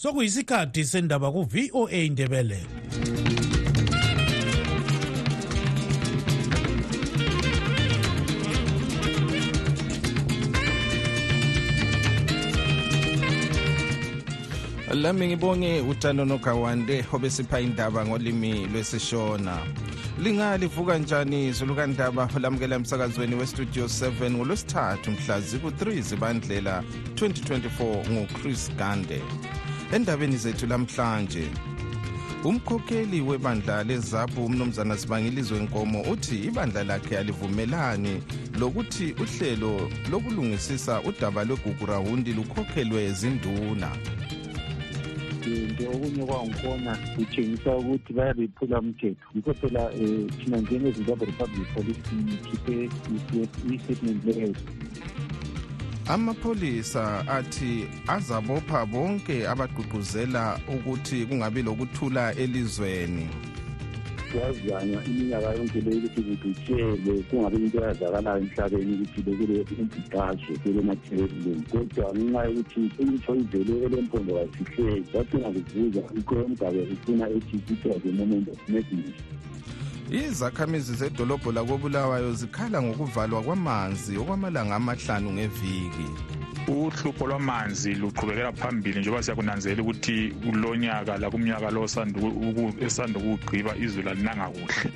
sokuyisikhathi 0.00 0.84
sendaba 0.84 1.28
ku-voa 1.28 1.92
indebele 1.92 2.60
lami 14.94 15.26
ngibonge 15.26 15.80
utshanono 15.80 16.38
gawande 16.38 17.04
obesipha 17.12 17.60
indaba 17.60 18.06
ngolimi 18.06 18.66
lwesishona. 18.66 19.58
Lingalivuka 20.22 20.98
njani 20.98 21.52
zulukandaba? 21.52 22.28
Lamukela 22.40 22.76
emsakazweni 22.76 23.34
westudio 23.34 23.84
7 23.84 24.30
ngolwesithathu 24.30 25.10
mhla 25.10 25.40
ziku-3 25.40 26.00
zibandlela 26.02 26.84
2024 27.14 28.10
nguchris 28.10 28.70
gande. 28.76 29.22
Endabeni 29.92 30.36
zethu 30.36 30.66
lamhlanje. 30.66 31.44
Umkhokheli 32.44 33.20
webandla 33.20 33.84
lezabu 33.84 34.44
umnumzana 34.46 34.96
sibangilizwe 34.96 35.58
nkomo 35.58 36.02
uthi 36.02 36.36
ibandla 36.44 36.84
lakhe 36.84 37.18
alivumelani 37.18 38.22
lokuthi 38.60 39.14
uhlelo 39.22 39.90
lokulungisisa 40.10 41.02
udaba 41.02 41.44
lwegugurawundi 41.44 42.32
lukhokhelwe 42.32 43.12
zinduna. 43.12 43.90
Into 45.46 45.84
okunye 45.90 46.24
kwangkhona 46.24 46.98
kutshengisa 47.16 47.76
ukuthi 47.76 48.12
bayabephula 48.12 48.78
umthetho. 48.80 49.26
Yikho 49.34 49.54
phela 49.54 49.90
um 49.90 50.28
thina 50.28 50.56
njengezimbabwe 50.58 51.26
republic 51.26 51.68
police 51.74 52.00
sikhiphe 52.08 52.90
i-statement 53.74 54.24
leyo 54.24 54.54
amapholisa 56.10 57.28
athi 57.28 57.86
azabopha 58.08 58.86
bonke 58.86 59.46
abagqugquzela 59.52 60.58
ukuthi 60.74 61.26
kungabi 61.26 61.62
lokuthula 61.62 62.34
elizweni. 62.34 63.28
Siyazama 64.30 64.98
iminyaka 65.06 65.54
yonke 65.54 65.80
leyo 65.80 65.98
ukuthi 65.98 66.22
kudutshele 66.22 67.12
kungabi 67.30 67.56
into 67.56 67.78
eyazakalayo 67.78 68.38
emhlabeni 68.42 68.92
ukuthi 68.94 69.20
bekule 69.26 69.56
umbhiqazwe 69.78 70.52
kulematherelism 70.62 71.60
kodwa 71.70 72.06
ngenxa 72.14 72.42
yokuthi 72.46 72.80
imitsho 73.02 73.32
ivele 73.42 73.72
elempondo 73.86 74.32
kasihleki 74.38 75.10
kwacina 75.12 75.48
kuvuza 75.54 76.02
ikho 76.18 76.34
umgabe 76.34 76.80
ufuna 76.94 77.24
ethi 77.36 77.56
it 77.72 77.84
was 77.86 78.02
a 78.10 78.12
moment 78.18 78.48
of 78.48 78.60
madness 78.68 79.14
izakhamizi 80.10 80.94
zedolobho 80.94 81.52
lakobulawayo 81.52 82.32
zikhala 82.34 82.82
ngokuvalwa 82.82 83.42
kwamanzi 83.42 84.18
okwamalanga 84.18 84.74
amahlanu 84.74 85.32
ngeviki. 85.32 86.08
Uhlupho 86.68 87.26
lwamanzi 87.26 87.94
luqhubekela 87.94 88.52
phambili 88.52 89.00
njengoba 89.00 89.22
siyakunanzelela 89.22 89.82
ukuthi 89.82 90.34
kulonyaka 90.42 91.18
lakumnyaka 91.18 91.70
lo 91.70 91.84
esanda 91.84 93.18
ukuwugqiba 93.20 93.76
izulu 93.76 94.10
alinanga 94.10 94.48
kuhle. 94.48 94.90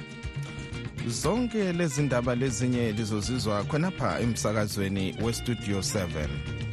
Zonke 1.06 1.72
lezi 1.72 2.02
ndaba 2.02 2.34
lezinye 2.34 2.92
lizozizwa 2.92 3.64
khonapha 3.64 4.20
emsakazweni 4.20 5.14
westudio 5.22 5.78
7 5.78 6.63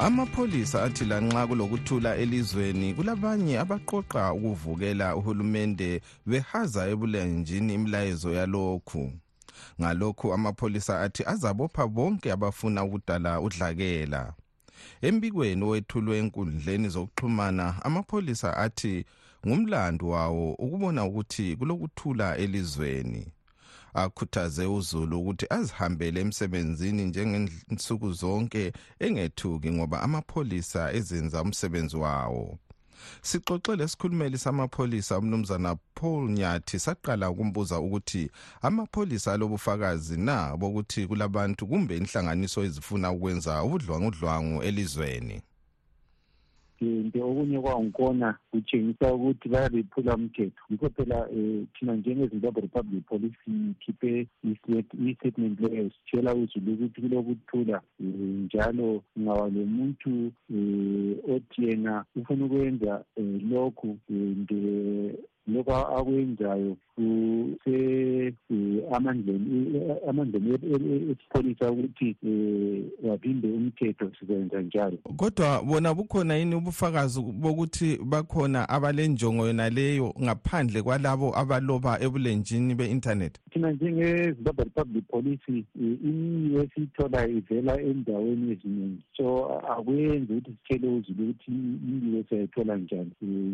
amapholisa 0.00 0.82
athi 0.82 1.04
lanxa 1.04 1.46
kulokuthula 1.46 2.16
elizweni 2.16 2.94
kulabanye 2.94 3.58
abaqoqa 3.58 4.32
ukuvukela 4.32 5.16
uhulumende 5.16 6.00
behaza 6.26 6.88
ebulenjini 6.92 7.74
imilayezo 7.74 8.32
yalokhu. 8.32 9.12
Ngalokhu 9.80 10.32
amapholisa 10.32 11.00
athi 11.00 11.22
azabopha 11.32 11.86
bonke 11.86 12.32
abafuna 12.32 12.84
ukudala 12.84 13.40
udlakela. 13.40 14.22
Embikweni 15.06 15.64
owethulwe 15.64 16.18
enkundleni 16.18 16.88
zokuxhumana 16.94 17.66
amapholisa 17.86 18.56
athi 18.56 19.04
ngumlando 19.46 20.08
wawo 20.08 20.46
ukubona 20.64 21.04
ukuthi 21.04 21.56
kulokuthula 21.56 22.36
elizweni. 22.36 23.22
Akhuthaze 23.94 24.66
uzulu 24.66 25.20
ukuthi 25.20 25.46
azihambele 25.50 26.20
emsebenzini 26.20 27.04
njengensuku 27.04 28.12
zonke 28.12 28.72
engethuki 28.98 29.70
ngoba 29.70 30.02
amapholisa 30.02 30.92
ezenza 30.92 31.42
umsebenzi 31.42 31.96
wawo. 31.96 32.58
Sixoxe 33.22 33.76
lesikhulumeli 33.76 34.38
samapholisa 34.38 35.18
umnumzana 35.18 35.76
paul 35.94 36.30
nyathi 36.30 36.78
saqala 36.78 37.30
ukumbuza 37.30 37.80
ukuthi 37.80 38.30
amapholisa 38.62 39.32
alobufakazi 39.32 40.16
na 40.16 40.56
bokuthi 40.56 41.06
kulabantu 41.06 41.66
kumbe 41.66 41.96
inhlanganiso 41.96 42.64
ezifuna 42.64 43.10
ukwenza 43.12 43.62
ubudlwangudlwangu 43.64 44.62
elizweni? 44.62 45.42
Into 46.80 47.18
okunye 47.24 47.60
kwangkhona 47.60 48.28
kutshengisa 48.50 49.14
ukuthi 49.14 49.48
bayabephula 49.48 50.14
umthetho. 50.14 50.62
Yikho 50.70 50.88
phela 50.90 51.28
um 51.28 51.66
thina 51.74 51.94
njengezimbabwe 51.96 52.62
republic 52.62 53.04
police 53.06 53.36
sikhiphe 53.44 54.26
i-statement 54.44 55.60
leyo 55.60 55.90
sitshela 55.90 56.34
uzulu 56.34 56.72
ukuthi 56.72 57.00
kulokuthula 57.00 57.80
um 58.00 58.44
njalo 58.44 59.02
ngaba 59.18 59.48
lomuntu 59.54 60.32
um 60.50 61.16
othi 61.34 61.64
yena 61.64 62.04
ufuna 62.16 62.44
ukwenza 62.44 63.04
um 63.16 63.40
lokhu 63.50 63.98
and 64.10 64.50
lokhu 65.54 65.72
akwenzayo 65.72 66.76
kuse 66.94 68.34
amandleni 68.92 69.80
amandleni 70.08 70.54
esipholisa 71.10 71.70
ukuthi 71.70 72.16
um 72.22 72.90
waphinde 73.02 73.48
umthetho 73.48 74.10
sikwenza 74.20 74.62
njalo. 74.62 74.96
Kodwa 75.16 75.62
bona 75.62 75.94
bukhona 75.94 76.36
yini 76.36 76.54
ubufakazi 76.54 77.20
bokuthi 77.22 77.98
bakhona 78.04 78.68
abalenjongo 78.68 79.46
yona 79.46 79.70
leyo 79.70 80.14
ngaphandle 80.22 80.82
kwalabo 80.82 81.38
abaloba 81.38 82.00
ebulenjini 82.00 82.74
be-internet? 82.74 83.38
Thina 83.50 83.72
njengezimbabwe 83.72 84.64
republic 84.64 85.04
police 85.08 85.64
imiyo 85.80 86.62
esiyitholayo 86.62 87.38
ivela 87.38 87.80
endaweni 87.80 88.52
eziningi 88.52 89.02
so 89.16 89.46
akwenzi 89.72 90.32
ukuthi 90.32 90.50
sitshele 90.50 90.88
uzulu 90.88 91.22
ukuthi 91.30 91.50
imiyo 91.50 92.24
siyayithola 92.28 92.76
njani. 92.76 93.10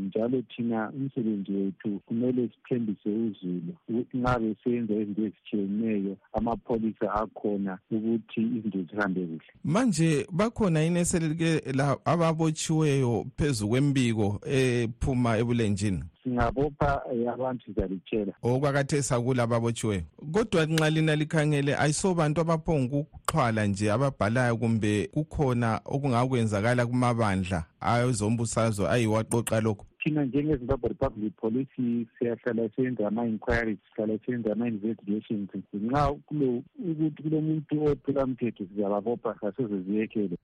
Njalo 0.06 0.42
thina 0.42 0.90
umsebenzi 0.90 1.52
wethu 1.52 1.85
kumele 1.90 2.48
sithembise 2.48 3.08
uzulu 3.08 3.74
ukuthi 3.88 4.16
nxa 4.18 4.38
besenza 4.38 4.94
izinto 4.94 5.22
ezitshiyeneyo 5.22 6.16
amapholisa 6.32 7.14
akhona 7.14 7.78
ukuthi 7.90 8.40
izinto 8.40 8.82
zihambe 8.90 9.20
kuhle. 9.20 9.52
Manje 9.64 10.26
bakhona 10.32 10.80
yini 10.80 10.98
eselike 10.98 11.62
ababotshiweyo 12.04 13.26
phezu 13.36 13.68
kwembiko 13.68 14.40
ephuma 14.44 15.38
ebulenjini? 15.38 16.04
Singabopha 16.22 17.02
abantu 17.32 17.64
sizalitshela. 17.64 18.32
Okwakathesi 18.42 19.14
akula 19.14 19.42
ababotshiweyo 19.42 20.02
kodwa 20.32 20.66
nxa 20.66 20.90
lina 20.90 21.16
likhangele 21.16 21.76
ayisobantu 21.76 22.40
abaphongukuxhwala 22.40 23.66
nje 23.66 23.92
ababhalayo 23.92 24.56
kumbe 24.56 25.08
kukhona 25.14 25.80
okungakwenzakala 25.84 26.86
kumabandla 26.86 27.64
awezombusazwe 27.80 28.88
ayiwaqoqa 28.88 29.60
lokho 29.60 29.86
thina 30.06 30.24
njengezimbabwe 30.24 30.88
republic 30.88 31.32
police 31.36 32.06
siyahlala 32.18 32.68
siyenza 32.76 33.08
ama-inquiries 33.08 33.78
sihlala 33.88 34.18
siyenza 34.24 34.52
ama-investigations 34.52 35.50
nxa 35.74 36.12
kulo 36.12 36.62
ukuthi 36.90 37.22
kulomuntu 37.22 37.84
ophula 37.84 38.26
mthetho 38.26 38.66
sizababopha 38.66 39.34
kasoze 39.34 39.80
ziyekele 39.80 40.36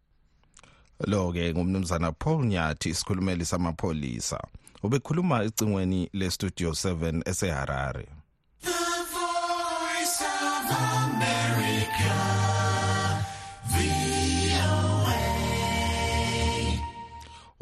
lo-ke 1.07 1.55
ngumnumzana 1.55 2.13
paul 2.13 2.47
nyathi 2.47 2.89
isikhulumeli 2.89 3.45
samapholisa. 3.45 4.41
Ubekhuluma 4.83 5.45
ecingweni 5.45 6.09
lestudio 6.13 6.71
7 6.71 7.23
eseharare. 7.31 8.07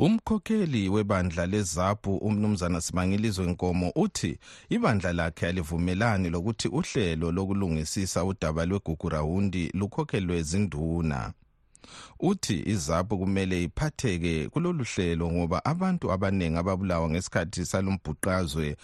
Umkhokheli 0.01 0.89
webandla 0.89 1.47
lezabu 1.47 2.17
umnumzana 2.17 2.81
simangilizwe 2.81 3.47
nkomo 3.47 3.93
uthi 3.95 4.39
ibandla 4.69 5.13
lakhe 5.13 5.47
alivumelani 5.47 6.31
lokuthi 6.31 6.69
uhlelo 6.69 7.33
lokulungisisa 7.33 8.25
udaba 8.25 8.67
lwegugurawundi 8.67 9.71
lukhokhelwe 9.75 10.43
zinduna. 10.43 11.33
Uthi 12.21 12.63
izabu 12.67 13.19
kumele 13.19 13.63
iphatheke 13.63 14.49
kulolu 14.49 14.85
hlelo 14.85 15.33
ngoba 15.33 15.65
abantu 15.65 16.13
abaningi 16.13 16.59
ababulawa 16.59 17.11
ngesikhathi 17.11 17.67
salombhuqazwe 17.67 18.77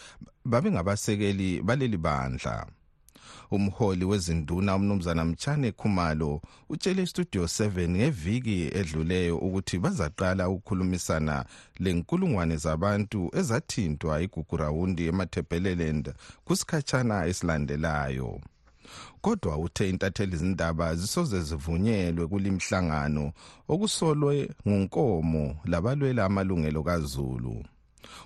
babengabasekeli 0.44 1.62
baleli 1.62 1.96
bandla 1.96 2.66
umholi 3.50 4.04
wezinduna 4.04 4.76
umnumzana 4.76 5.24
mchane 5.24 5.72
khumalo 5.72 6.40
utshele 6.68 7.02
istudio 7.02 7.44
7 7.44 7.88
ngeviki 7.88 8.70
edluleyo 8.78 9.38
ukuthi 9.38 9.78
bazaqala 9.78 10.48
ukukhulumisana 10.48 11.44
lenkulungwane 11.78 12.56
zabantu 12.56 13.30
ezathintwa 13.40 14.22
igugurawundi 14.22 15.06
emathebheleland 15.06 16.14
kusikhatshana 16.44 17.26
esilandelayo. 17.26 18.40
Kodwa 19.20 19.58
uthe 19.58 19.90
intatheli 19.90 20.36
zindaba 20.36 20.94
zisoze 20.94 21.40
zivunyelwe 21.40 22.26
kulimhlangano 22.26 23.32
okusolwe 23.72 24.34
ngunkomo 24.68 25.44
labalwela 25.64 26.24
amalungelo 26.24 26.82
kazulu. 26.82 27.64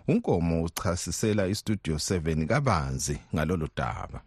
Unkomo 0.08 0.62
uchasisela 0.62 1.47
istudio 1.47 1.94
7 1.94 2.47
kabanzi 2.47 3.19
ngalolu 3.35 3.69
daba. 3.76 4.20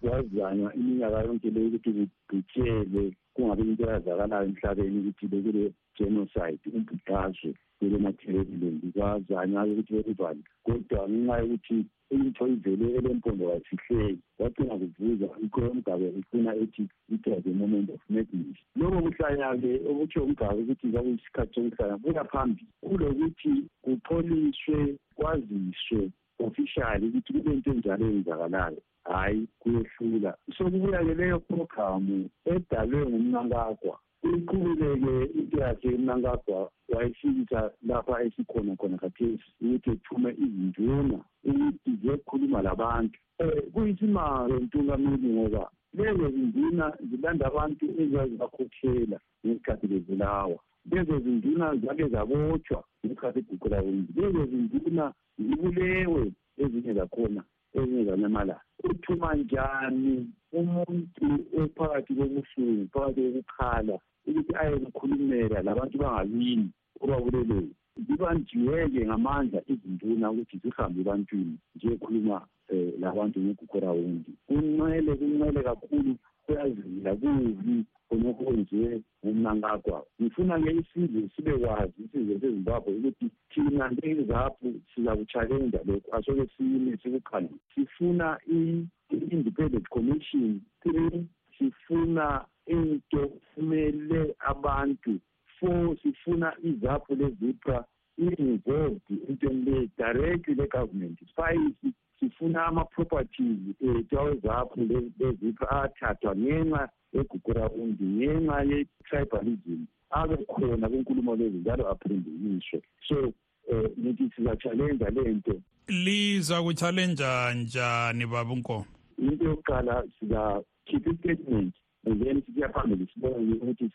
Kwazanywa 0.00 0.74
iminyaka 0.74 1.24
yonke 1.26 1.50
leyo 1.50 1.68
ukuthi 1.68 1.90
kugitshelwe 2.28 3.02
kungabe 3.34 3.62
into 3.62 3.84
eyazakalayo 3.84 4.46
emhlabeni 4.48 4.98
ukuthi 5.00 5.24
bekule 5.32 5.64
genocide 5.96 6.64
umbhidazwe 6.76 7.50
kule 7.78 7.98
matheleland 8.04 8.82
kwazanywa 8.94 9.66
ukuthi 9.72 9.92
bekubani 9.96 10.42
kodwa 10.64 11.08
ngenxa 11.08 11.38
yokuthi 11.40 11.78
into 12.10 12.46
ivele 12.46 12.86
elempondo 12.98 13.44
kayifihleki 13.48 14.22
kwacina 14.36 14.74
kuvuza 14.80 15.28
ikho 15.44 15.60
umgabe 15.60 16.08
ifuna 16.20 16.54
ethi 16.62 16.88
it 17.14 17.26
was 17.26 17.46
a 17.46 17.54
moment 17.60 17.90
of 17.90 18.00
madness. 18.08 18.58
Lokho 18.76 19.02
kuhlanya-ke 19.02 19.70
okutsho 19.90 20.24
umgabe 20.24 20.60
ukuthi 20.62 20.86
kwakuyisikhathi 20.92 21.54
sokuhlanya 21.54 21.96
buya 22.02 22.24
phambili 22.24 22.68
kulokuthi 22.80 23.52
kuxoliswe 23.84 24.96
kwaziswe 25.14 26.10
officially 26.38 27.06
ukuthi 27.06 27.32
kule 27.32 27.56
nto 27.56 27.70
enjalo 27.70 28.06
eyenzakalayo 28.06 28.82
hhayi 29.06 29.48
kuyehlula. 29.60 30.36
Sokubuya-ke 30.56 31.14
leyo 31.14 31.38
programu 31.40 32.28
edalwe 32.44 33.06
ngumnankagwa 33.06 33.96
uyiqhubile-ke 34.24 35.14
into 35.38 35.58
yakhe 35.58 35.88
umnankagwa 35.88 36.70
wayefikisa 36.88 37.70
lapha 37.88 38.22
esikhona 38.24 38.76
khona 38.76 38.96
khathesi 39.02 39.48
ukuthi 39.62 39.90
ethume 39.90 40.30
izinduna 40.44 41.18
ukuthi 41.44 41.90
ziyokhuluma 42.00 42.62
labantu. 42.62 43.18
Um 43.40 43.50
kuyisimanga 43.72 44.54
ntungameli 44.64 45.28
ngoba 45.34 45.70
lezo 45.96 46.30
zinduna 46.30 46.86
zilanda 47.10 47.46
abantu 47.46 47.84
ezazibakhokhela 48.02 49.18
ngesikhathi 49.44 49.86
bezulawa 49.86 50.58
lezo 50.90 51.18
zinduna 51.24 51.76
zake 51.76 52.08
zabotshwa 52.08 52.80
ngesikhathi 53.04 53.38
egugula 53.38 53.78
wendi 53.84 54.12
lezo 54.20 54.42
zinduna 54.50 55.04
zibulewe 55.38 56.32
ezinye 56.62 56.92
zakhona 56.98 57.42
ezinye 57.82 58.04
zanyamalala 58.08 58.56
uthuma 58.88 59.34
njani 59.34 60.14
umuntu 60.60 61.26
ophakathi 61.60 62.12
kobuhlungu 62.18 62.84
phakathi 62.92 63.20
kokukhala 63.22 63.94
ukuthi 64.28 64.52
ayekukhulumela 64.60 65.58
labantu 65.66 65.94
bangakini 66.02 66.68
obabuleleyo 67.02 67.74
zibanjiwe-ke 68.04 69.06
ngamandla 69.06 69.60
izinduna 69.72 70.30
ukuthi 70.30 70.56
zihambe 70.62 71.00
ebantwini 71.00 71.56
ziyokhuluma 71.78 72.38
um 72.72 72.92
labantu 73.00 73.36
ngegugurawundi 73.40 74.32
kuncele 74.46 75.12
kuncele 75.18 75.60
kakhulu 75.68 76.12
kuyazila 76.44 77.12
kubi 77.20 77.84
khonokho 78.08 78.44
kwenziwe 78.44 79.02
ngumnankagwa 79.22 79.98
ngifuna-ke 80.20 80.70
isizwe 80.80 81.20
sibe 81.36 81.52
kwazi 81.62 81.98
isizwe 82.04 82.34
sezimbabwe 82.40 82.90
ukuthi 82.98 83.26
thina 83.50 83.88
njengezaphu 83.88 84.66
siza 84.94 85.16
kutshalenja 85.16 85.80
lokhu 85.86 86.08
asoke 86.16 86.44
sime 86.56 86.96
sikukhangele 87.02 87.60
sifuna 87.74 88.38
i-independent 88.56 89.86
commission 89.88 90.60
three 90.82 91.26
sifuna 91.58 92.44
into 92.66 93.22
kumele 93.54 94.34
abantu 94.38 95.12
four 95.60 95.96
sifuna 96.02 96.52
izaphu 96.62 97.14
lezipra 97.14 97.84
i-involved 98.18 99.00
entweni 99.28 99.64
le 99.64 99.88
directly 99.98 100.54
le-government 100.54 101.18
five 101.36 101.74
sifuna 102.20 102.66
ama-properties 102.66 103.58
ethu 103.80 104.18
awezaphu 104.18 104.80
lezipra 105.18 105.70
athathwa 105.82 106.36
ngenxa 106.36 106.88
yegugurawundi 107.12 108.04
ngenxa 108.04 108.62
ye-tribalism 108.62 109.80
abe 110.10 110.36
khona 110.36 110.88
kwinkulumo 110.88 111.36
lezi 111.36 111.56
njalo 111.58 111.90
aphendukiswe 111.90 112.82
so 113.08 113.32
um 113.68 113.88
ngithi 114.00 114.30
sizatshalenja 114.36 115.10
le 115.10 115.32
nto. 115.32 115.54
Liza 115.88 116.62
kutshalenja 116.62 117.54
njani 117.54 118.26
baba 118.26 118.52
unkomo? 118.52 118.86
Into 119.18 119.44
yokuqala 119.44 120.04
sizakhipha 120.18 121.10
i-statement 121.10 121.74
and 122.06 122.24
then 122.24 122.42
sisiya 122.42 122.68
phambili 122.68 123.08
sibone 123.14 123.54
ukuthi 123.54 123.90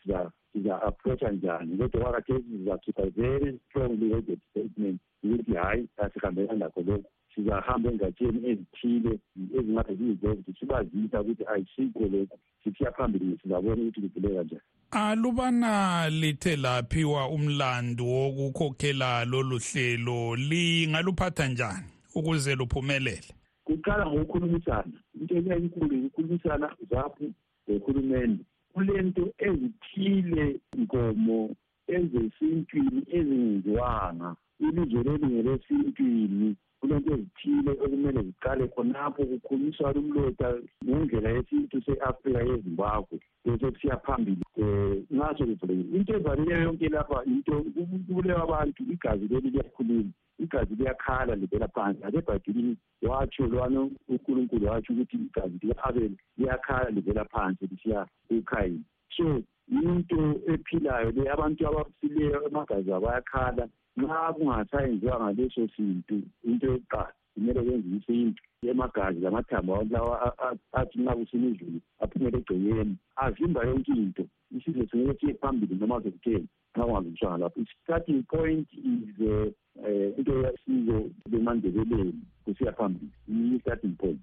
siza-approacha 0.52 1.30
njani 1.30 1.76
kodwa 1.76 2.00
kwakathesi 2.02 2.44
sizakhipha 2.58 3.06
very 3.06 3.58
strongly 3.68 4.12
worded 4.12 4.40
statement 4.50 5.00
ukuthi 5.24 5.54
hhayi 5.54 5.88
asihambelani 5.96 6.60
lakho 6.60 6.80
lokhu 6.80 7.10
sizahamba 7.34 7.90
engatsheni 7.90 8.50
ezithile 8.50 9.18
ezingabe 9.58 9.94
ziyizekuthi 9.94 10.58
sibazisa 10.60 11.20
ukuthi 11.20 11.44
ayisikho 11.46 12.00
lokhu 12.00 12.38
sithiya 12.64 12.92
phambili 12.92 13.38
sizabona 13.42 13.82
ukuthi 13.82 14.00
kuvuleka 14.00 14.34
kanjani 14.34 14.62
alubana 14.92 16.10
lithe 16.10 16.56
laphiwa 16.56 17.28
umlando 17.28 18.06
wokukhokhela 18.06 19.24
lolu 19.24 19.58
hlelo. 19.58 20.36
Lingaluphatha 20.36 21.48
njani 21.48 21.86
ukuze 22.14 22.54
luphumelele? 22.54 23.34
Kuqala 23.64 24.06
ngokukhulumisana. 24.06 24.92
Into 25.20 25.34
enkulu 25.34 26.06
ukukhulumisana 26.06 26.76
zaphulohulumende 27.72 28.44
kulento 28.72 29.24
ezithile 29.48 30.60
nkomo 30.78 31.40
ezesintwini 31.96 33.00
ezingenziwanga 33.16 34.28
ilizwe 34.64 35.00
leli 35.06 35.26
ngelesintwini 35.32 36.48
kulento 36.82 37.14
ezithile 37.14 37.70
okumele 37.84 38.22
ziqale 38.22 38.66
khonapho 38.74 39.22
kukhulumiswa 39.30 39.92
lumlota 39.92 40.48
ngendlela 40.84 41.30
yesintu 41.36 41.82
se-afrika 41.84 42.42
yezimbabwe. 42.42 43.18
Bese 43.44 43.70
kusiya 43.70 43.96
phambili 44.04 44.42
um 44.56 45.06
ngaso 45.14 45.46
kuvulekile 45.46 45.96
into 45.96 46.12
evalileyo 46.16 46.62
yonke 46.62 46.88
lapha 46.88 47.24
into 47.24 47.54
kubulewa 48.06 48.42
abantu 48.42 48.82
igazi 48.94 49.28
leli 49.28 49.50
liyakhuluma 49.50 50.10
igazi 50.38 50.74
liyakhala 50.74 51.34
livela 51.36 51.68
phansi. 51.68 52.04
Ake 52.04 52.18
ebhayibhilini 52.18 52.76
watsho 53.02 53.46
lwana 53.46 53.90
unkulunkulu 54.08 54.66
watsho 54.66 54.92
ukuthi 54.92 55.16
igazi 55.16 55.58
lika-abeli 55.62 56.16
liyakhala 56.38 56.90
livela 56.90 57.24
phansi 57.24 57.66
lisiya 57.70 58.06
kukhayini 58.28 58.84
so 59.16 59.42
into 59.72 60.40
ephilayo 60.52 61.10
le. 61.10 61.30
Abantu 61.30 61.68
abafileyo 61.68 62.46
emagazi 62.46 62.92
abo 62.92 63.08
ayakhala. 63.10 63.68
Nxa 63.96 64.32
kungasayenziwa 64.32 65.20
ngaleso 65.20 65.68
sintu 65.76 66.22
into 66.44 66.66
yokuqala 66.66 67.12
kumele 67.34 67.60
kwenziwe 67.62 67.96
isintu 67.96 68.42
emagazi 68.62 69.20
lamathambo 69.20 69.74
abantu 69.74 69.94
lawa 69.94 70.14
athi 70.72 70.98
nxa 70.98 71.14
kusina 71.16 71.46
izulu 71.46 71.80
aphumele 72.00 72.38
egcekeni. 72.38 72.96
Avimba 73.16 73.64
yonke 73.64 73.92
into. 73.92 74.24
Isizwe 74.56 74.86
singeke 74.86 75.20
siye 75.20 75.34
phambili 75.34 75.74
noma 75.74 76.02
sekutheni 76.02 76.48
nxa 76.74 76.84
kungalungiswanga 76.84 77.38
lapho 77.38 77.60
i-starting 77.60 78.22
point 78.22 78.68
is 78.72 79.18
um 79.20 79.52
into 80.18 80.42
yasiko 80.42 81.10
lemandebeleni 81.30 82.14
kusiya 82.44 82.72
phambili. 82.72 83.10
I-starting 83.28 83.96
point? 83.96 84.20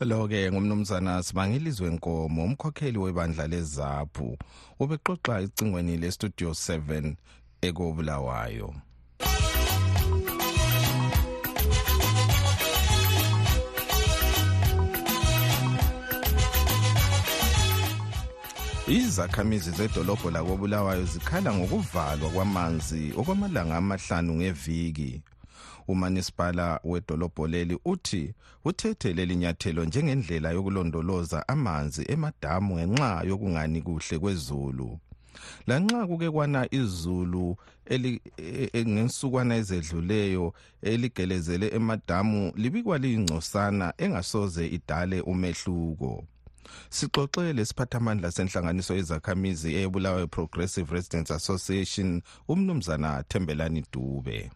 Lo-ke 0.00 0.52
ngumnumzana 0.52 1.22
sibangilizwe 1.22 1.90
nkomo 1.90 2.44
umkhokheli 2.44 2.98
webandla 2.98 3.46
lezaphu 3.46 4.36
ubexoxa 4.78 5.40
icingweni 5.40 5.96
lestudio 5.96 6.50
7 6.50 7.14
ekobulawayo. 7.62 8.74
Izakhamizi 18.88 19.70
zedolobho 19.70 20.30
lakobulawayo 20.30 21.04
zikhala 21.04 21.52
ngokuvalwa 21.54 22.30
kwamanzi 22.30 23.12
okwamalanga 23.16 23.76
amahlanu 23.76 24.34
ngeviki. 24.34 25.20
Umanisipala 25.88 26.80
wedolobho 26.84 27.46
leli 27.46 27.78
uthi 27.84 28.34
uthethe 28.64 29.12
leli 29.12 29.36
nyathelo 29.36 29.84
njengendlela 29.84 30.50
yokulondoloza 30.50 31.48
amanzi 31.48 32.04
emadamu 32.08 32.74
ngenxa 32.74 33.22
yokungani 33.28 33.82
kuhle 33.82 34.18
kwezulu. 34.18 34.98
Lanxa 35.66 36.06
kuke 36.06 36.30
kwana 36.30 36.74
izulu 36.74 37.56
ngensukwana 38.86 39.56
ezedluleyo 39.56 40.54
eligelezele 40.82 41.66
emadamu 41.68 42.52
libikwa 42.56 42.98
liyingcosana 42.98 43.94
engasoze 43.98 44.66
idale 44.66 45.20
umehluko. 45.20 46.24
Sixoxe 46.90 47.52
lesiphathamandla 47.52 48.30
senhlanganiso 48.30 48.94
yezakhamizi 48.94 49.74
eyebulawayo 49.74 50.26
progressive 50.26 50.94
residents 50.94 51.30
association 51.30 52.22
umnumzana 52.48 53.22
thembelani 53.28 53.84
dube. 53.92 54.50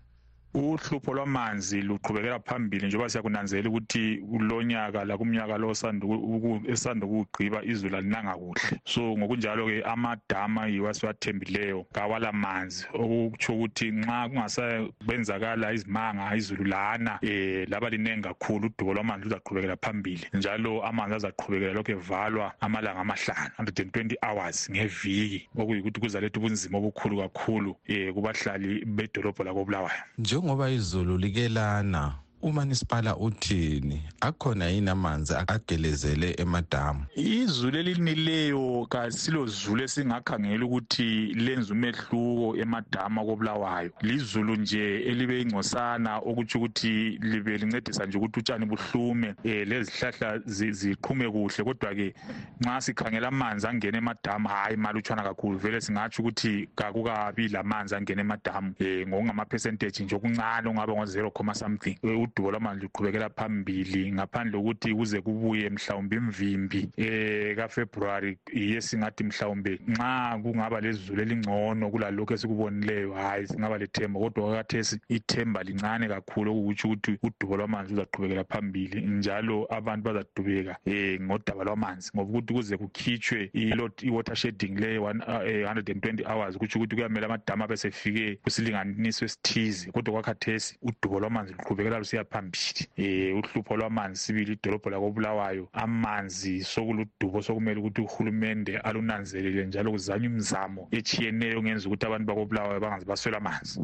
Uhlupho 0.54 1.14
lwamanzi 1.14 1.82
luqhubekela 1.82 2.38
phambili 2.40 2.86
njengoba 2.86 3.08
siyakunanzelela 3.08 3.68
ukuthi 3.68 4.18
kulonyaka 4.30 5.04
lakumnyaka 5.04 5.58
lo 5.58 5.70
esanda 5.70 7.06
ukuwugqiba 7.06 7.64
izulu 7.64 7.96
alinanga 7.96 8.34
kuhle. 8.34 8.80
So 8.84 9.16
ngokunjalo-ke 9.16 9.82
amadama 9.82 10.66
yiwo 10.66 10.88
asiwathembileyo 10.88 11.86
kawala 11.92 12.32
manzi. 12.32 12.86
Okutsho 12.94 13.52
ukuthi 13.54 13.90
nxa 13.90 14.28
kungasakwenzakala 14.28 15.72
izimanga 15.72 16.36
izulu 16.36 16.64
lana 16.64 17.18
um 17.22 17.64
laba 17.68 17.90
linengi 17.90 18.22
kakhulu 18.22 18.66
udubo 18.66 18.94
lwamanzi 18.94 19.24
luzaqhubekela 19.24 19.76
phambili. 19.76 20.26
Njalo 20.34 20.84
amanzi 20.84 21.14
azaqhubekela 21.14 21.72
lokhu 21.72 21.92
evalwa 21.92 22.52
amalanga 22.60 23.00
amahlanu 23.00 23.50
120 23.58 24.16
hours 24.22 24.70
ngeviki. 24.70 25.48
Okuyikuthi 25.56 26.00
kuzaletha 26.00 26.40
ubunzima 26.40 26.78
obukhulu 26.78 27.16
kakhulu 27.22 27.76
um 27.88 28.12
kubahlali 28.14 28.84
bedolobho 28.84 29.44
lakobulawayo. 29.44 30.02
Njengoba 30.42 30.70
izulu 30.70 31.18
likelana. 31.18 32.21
Umanisipala 32.42 33.16
uthini? 33.16 34.02
Akhona 34.20 34.66
yini 34.66 34.90
amanzi 34.90 35.34
agelezele 35.34 36.34
emadamu? 36.38 37.04
Izulu 37.14 37.78
elinileyo 37.78 38.86
kasilo 38.90 39.46
zulu 39.46 39.82
esingakhangela 39.82 40.64
ukuthi 40.64 41.34
lenza 41.34 41.72
umehluko 41.74 42.56
emadamu 42.56 43.20
akobulawayo 43.20 43.90
lizulu 44.00 44.56
nje 44.56 45.02
elibe 45.02 45.40
ingcosana 45.40 46.18
okutsho 46.18 46.58
ukuthi 46.58 47.18
libe 47.20 47.58
lincedisa 47.58 48.06
nje 48.06 48.18
ukuthi 48.18 48.40
utshani 48.40 48.66
buhlume 48.66 49.34
um 49.44 49.50
lezihlahla 49.50 50.38
ziqhume 50.46 51.30
kuhle. 51.30 51.64
Kodwa-ke 51.64 52.14
nxa 52.60 52.80
sikhangela 52.80 53.28
amanzi 53.28 53.66
angena 53.66 53.98
emadamu 53.98 54.48
hhayi 54.48 54.76
malutshwana 54.76 55.22
kakhulu. 55.22 55.58
Vele 55.58 55.80
singatsho 55.80 56.22
ukuthi 56.22 56.68
kakukabi 56.74 57.48
lamanzi 57.48 57.94
angena 57.94 58.20
emadamu 58.20 58.74
um 58.80 59.08
ngokungama-percentage 59.08 60.04
nje 60.04 60.16
okuncane 60.16 60.68
ongaba 60.68 60.92
ngo-zero 60.92 61.30
comma 61.30 61.54
something. 61.54 61.96
Udubo 62.32 62.50
lwamanzi 62.50 62.82
luqhubekela 62.82 63.30
phambili 63.30 64.12
ngaphandle 64.12 64.58
kokuthi 64.58 64.94
kuze 64.94 65.20
kubuye 65.20 65.70
mhlawumbe 65.70 66.16
imvimbi 66.16 66.88
eh 66.96 67.56
kaFebruary 67.56 68.38
yiye 68.52 68.80
singathi 68.80 69.24
mhlawumbe 69.24 69.80
nxa 69.88 70.38
kungaba 70.42 70.80
lezulu 70.80 71.22
elingcono 71.22 71.90
kulalokho 71.90 72.34
esikubonileyo 72.34 73.12
hayi 73.12 73.46
singaba 73.46 73.78
lethemba. 73.78 74.20
Kodwa 74.20 74.50
kakathesi 74.50 75.00
ithemba 75.08 75.62
lincane 75.62 76.08
kakhulu 76.08 76.50
okukutsho 76.52 76.88
ukuthi 76.88 77.18
udubo 77.22 77.56
lwamanzi 77.56 77.94
luzaqhubekela 77.94 78.44
phambili 78.44 79.00
njalo 79.00 79.66
abantu 79.70 80.02
bazadubeka 80.04 80.76
eh 80.86 81.20
ngodaba 81.20 81.64
lwamanzi. 81.64 82.10
Ngoba 82.14 82.30
ukuthi 82.30 82.54
kuze 82.54 82.76
kukhitshwe 82.76 83.50
i-water 83.52 84.36
shedding 84.36 84.74
le 84.80 84.98
120 84.98 86.24
hours 86.24 86.56
kutsho 86.58 86.78
ukuthi 86.78 86.96
kuyamele 86.96 87.26
amadama 87.26 87.64
abesefike 87.64 88.38
kusilinganiso 88.42 89.24
esithize 89.24 89.90
kodwa 89.90 90.12
kwakhathesi 90.14 90.78
udubo 90.82 91.20
lwamanzi 91.20 91.52
luqhubekela 91.52 91.98
lusiya 91.98 92.21
phambili. 92.24 92.88
Eh 92.96 93.36
uhlupho 93.36 93.76
lwamanzi 93.76 94.20
sibili 94.20 94.52
idolobho 94.52 94.90
lakobulawayo. 94.90 95.68
Amanzi 95.72 96.64
sokuludubo 96.64 97.42
sokumele 97.42 97.80
ukuthi 97.80 98.00
uhulumende 98.00 98.78
alunanzelele 98.78 99.66
njalo 99.66 99.90
kuzanywe 99.90 100.26
imizamo 100.26 100.88
echiyeneyo 100.90 101.62
ngenza 101.62 101.88
ukuthi 101.88 102.06
abantu 102.06 102.26
bakobulawayo 102.26 102.80
bangaze 102.80 103.04
baswela 103.06 103.38
amanzi. 103.38 103.80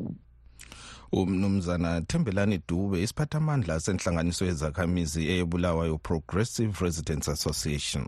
Umnumzana 1.13 2.01
thembelani 2.07 2.61
dube 2.69 3.03
isiphathamandla 3.03 3.81
senhlanganiso 3.81 4.45
yezakhamizi 4.45 5.29
eyebulawayo 5.33 5.99
progressive 5.99 6.85
residents 6.85 7.29
association. 7.29 8.05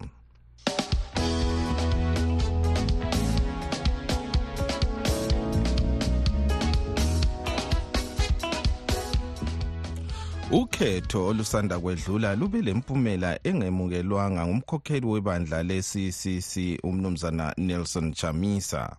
Ukhetho 10.52 11.26
olusanda 11.26 11.78
kwedlula 11.80 12.34
lube 12.34 12.62
lempumela 12.62 13.38
engemukelwanga 13.44 14.46
ngumkhokheli 14.46 15.06
webandla 15.06 15.62
le-ccc 15.62 16.80
umnumzana 16.84 17.54
nelson 17.56 18.12
chamisa. 18.12 18.96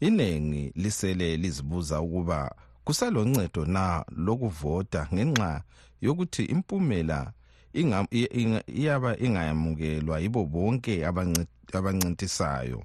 Iningi 0.00 0.72
lisele 0.76 1.36
lizibuza 1.36 2.00
ukuba 2.00 2.54
kusaloncedo 2.84 3.64
na 3.64 4.04
lokuvota 4.16 5.08
ngenxa 5.14 5.62
yokuthi 6.00 6.44
impumela 6.44 7.32
iyaba 8.66 9.18
ingayamukelwa 9.18 10.20
yibo 10.20 10.44
bonke 10.44 11.06
abancintisayo? 11.72 12.82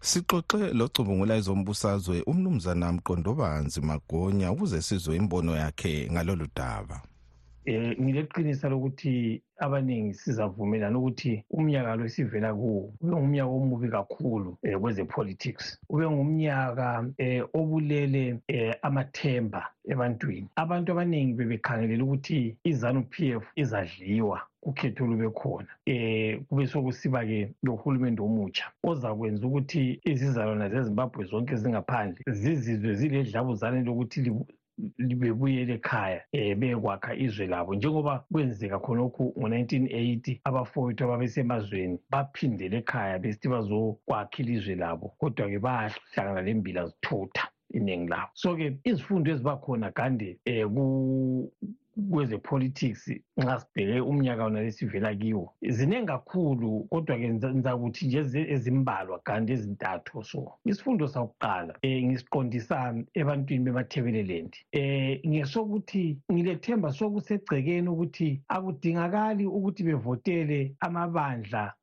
Sixoxe 0.00 0.72
locubungula 0.78 1.36
ezombusazwe 1.36 2.22
umnumzana 2.26 2.92
mqondobanzi 2.92 3.80
magonya 3.80 4.52
ukuze 4.52 4.82
sizwe 4.82 5.16
imbono 5.16 5.52
yakhe 5.56 6.08
ngalolu 6.12 6.46
daba. 6.56 6.98
Eh 7.66 7.96
ngileqinisa 8.00 8.68
lokuthi 8.68 9.42
abaningi 9.58 10.14
sizavumelana 10.14 10.98
ukuthi 10.98 11.42
umnyaka 11.50 11.96
lo 11.96 12.04
esivela 12.06 12.54
kuwo 12.54 12.92
ube 13.00 13.16
ngumnyaka 13.16 13.50
omubi 13.50 13.88
kakhulu 13.88 14.50
eh, 14.62 14.78
kweze-politics. 14.80 15.78
Ube 15.90 16.10
ngumnyaka 16.10 17.06
eh, 17.18 17.42
obulele 17.54 18.38
eh, 18.48 18.74
amathemba 18.82 19.62
ebantwini. 19.92 20.48
Abantu 20.56 20.92
abaningi 20.92 21.32
bebekhangelela 21.34 22.04
ukuthi 22.04 22.56
izanu 22.64 23.02
p 23.10 23.14
f 23.42 23.44
izadliwa. 23.56 24.38
Ukhetho 24.66 25.06
lube 25.06 25.28
khona. 25.30 25.68
Eh 25.86 26.40
kube 26.48 26.66
sokusiba-ke 26.66 27.54
lohulumende 27.62 28.20
omutsha 28.22 28.66
ozakwenza 28.82 29.46
ukuthi 29.46 30.00
izizalwana 30.10 30.68
zezimbabwe 30.68 31.24
zonke 31.24 31.56
zingaphandle 31.56 32.20
zizizwe 32.26 32.94
ziledlabuzane 32.94 33.82
lokuthi 33.86 34.18
bebuyele 35.20 35.74
ekhaya 35.80 36.20
um 36.34 36.60
bekwakha 36.60 37.14
izwe 37.14 37.46
labo. 37.46 37.74
Njengoba 37.74 38.24
kwenzeka 38.32 38.78
khonokhu 38.78 39.24
ngo-1980 39.38 40.40
abafowethu 40.48 41.04
ababesemazweni 41.04 41.98
baphindele 42.12 42.76
ekhaya 42.82 43.18
besithi 43.18 43.48
bazokwakha 43.48 44.38
ilizwe 44.42 44.74
labo 44.74 45.06
kodwa-ke 45.20 45.58
bahlangana 45.58 46.42
lembila 46.46 46.86
zithutha 46.86 47.44
iningi 47.70 48.10
labo. 48.10 48.30
So-ke 48.34 48.66
izifundo 48.84 49.30
ezibakhona 49.32 49.90
gande 49.90 50.38
um 50.46 51.48
kweze-politics 52.10 53.10
nxa 53.36 53.60
sibheke 53.60 54.00
umnyaka 54.00 54.44
wona 54.44 54.60
lesivela 54.60 55.14
kiwo 55.14 55.54
ziningi 55.68 56.06
kakhulu 56.06 56.86
kodwa-ke 56.90 57.28
ngizakuthi 57.34 58.06
nje 58.06 58.40
ezimbalwa 58.54 59.18
kanti 59.18 59.52
ezintathu 59.52 60.24
so 60.24 60.52
isifundo 60.64 61.08
sakuqala 61.08 61.74
um 61.84 62.04
ngisiqondisa 62.06 62.76
ebantwini 63.14 63.64
bemathebeleland 63.64 64.52
um 64.74 65.30
ngesokuthi 65.30 66.18
ngilethemba 66.32 66.92
sokusegcekeni 66.92 67.88
ukuthi 67.88 68.40
akudingakali 68.48 69.44
ukuthi 69.46 69.82
bevotele 69.82 70.74
amabandla 70.80 71.74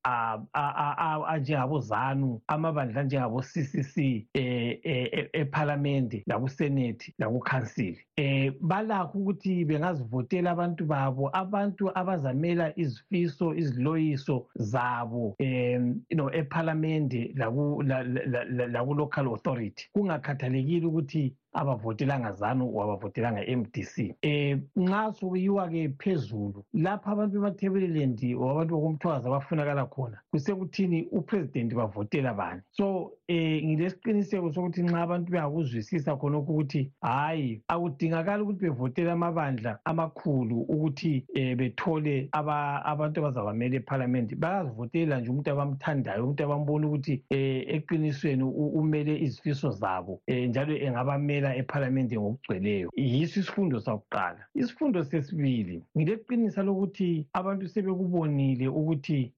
anjengabozanu 1.34 2.42
amabandla 2.48 3.02
anjengabo-c 3.02 3.64
c 3.64 3.84
c 3.84 4.28
um 4.36 5.28
ephalamende 5.42 6.24
lakusenethi 6.28 7.14
lakukhansili 7.20 8.02
um 8.18 8.52
balakho 8.62 9.18
ukuthi 9.20 9.66
bengazivotela 10.04 10.52
abantu 10.52 10.86
babo 10.86 11.30
abantu 11.34 11.90
abazamela 11.96 12.74
izifiso 12.76 13.54
iziloyiso 13.56 14.48
zabo 14.56 15.36
um 15.40 16.02
you 16.10 16.18
know 16.18 16.30
ephalamende 16.30 17.34
laku-local 17.36 19.28
authority. 19.28 19.90
Kungakhathalekile 19.94 20.86
ukuthi 20.88 21.34
abavotelanga 21.54 22.32
zanu 22.32 22.76
wabavotelanga 22.76 23.42
MDC 23.58 24.16
eh 24.22 24.58
nxa 24.76 25.14
sokuyiwa-ke 25.14 25.90
phezulu 26.00 26.66
lapha 26.74 27.12
abantu 27.12 27.34
bemathebeleland 27.34 28.20
wabantu 28.36 28.76
bokumthwaza 28.76 29.28
abafunakala 29.28 29.86
khona 29.86 30.18
kusekuthini 30.32 31.08
upresident 31.12 31.74
bavotela 31.74 32.34
bani? 32.34 32.62
So 32.72 33.14
eh 33.28 33.64
ngilesiqiniseko 33.64 34.54
sokuthi 34.54 34.84
nxa 34.84 35.02
abantu 35.02 35.32
bengakuzwisisa 35.32 36.16
khonokho 36.16 36.52
ukuthi 36.54 36.92
hhayi 37.02 37.62
akudingakali 37.68 38.44
ukuthi 38.44 38.66
bevotele 38.66 39.12
amabandla 39.12 39.80
amakhulu 39.86 40.62
ukuthi 40.62 41.26
eh 41.36 41.56
bethole 41.56 42.30
abantu 42.32 43.20
abazabamela 43.20 43.76
ephalamende 43.76 44.36
bayazivotela 44.36 45.20
nje 45.20 45.30
umuntu 45.30 45.52
abamthandayo 45.52 46.24
umuntu 46.24 46.44
abambona 46.44 46.88
ukuthi 46.88 47.24
eh 47.30 47.64
eqinisweni 47.76 48.44
umele 48.80 49.14
izifiso 49.26 49.70
zabo 49.72 50.22
eh 50.28 50.50
njalo 50.50 50.74
engabamela 50.78 51.43
ukungena 51.44 51.56
ephalamende 51.56 52.16
ngokugcweleyo. 52.18 52.90
Yiso 52.96 53.40
isifundo 53.40 53.80
sakuqala. 53.80 54.46
Isifundo 54.56 55.04
sesibili 55.04 55.84
ngileqinisa 55.98 56.64
lokuthi 56.64 57.26
abantu 57.34 57.68
sebekubonile 57.68 58.68
ukuthi 58.68 59.34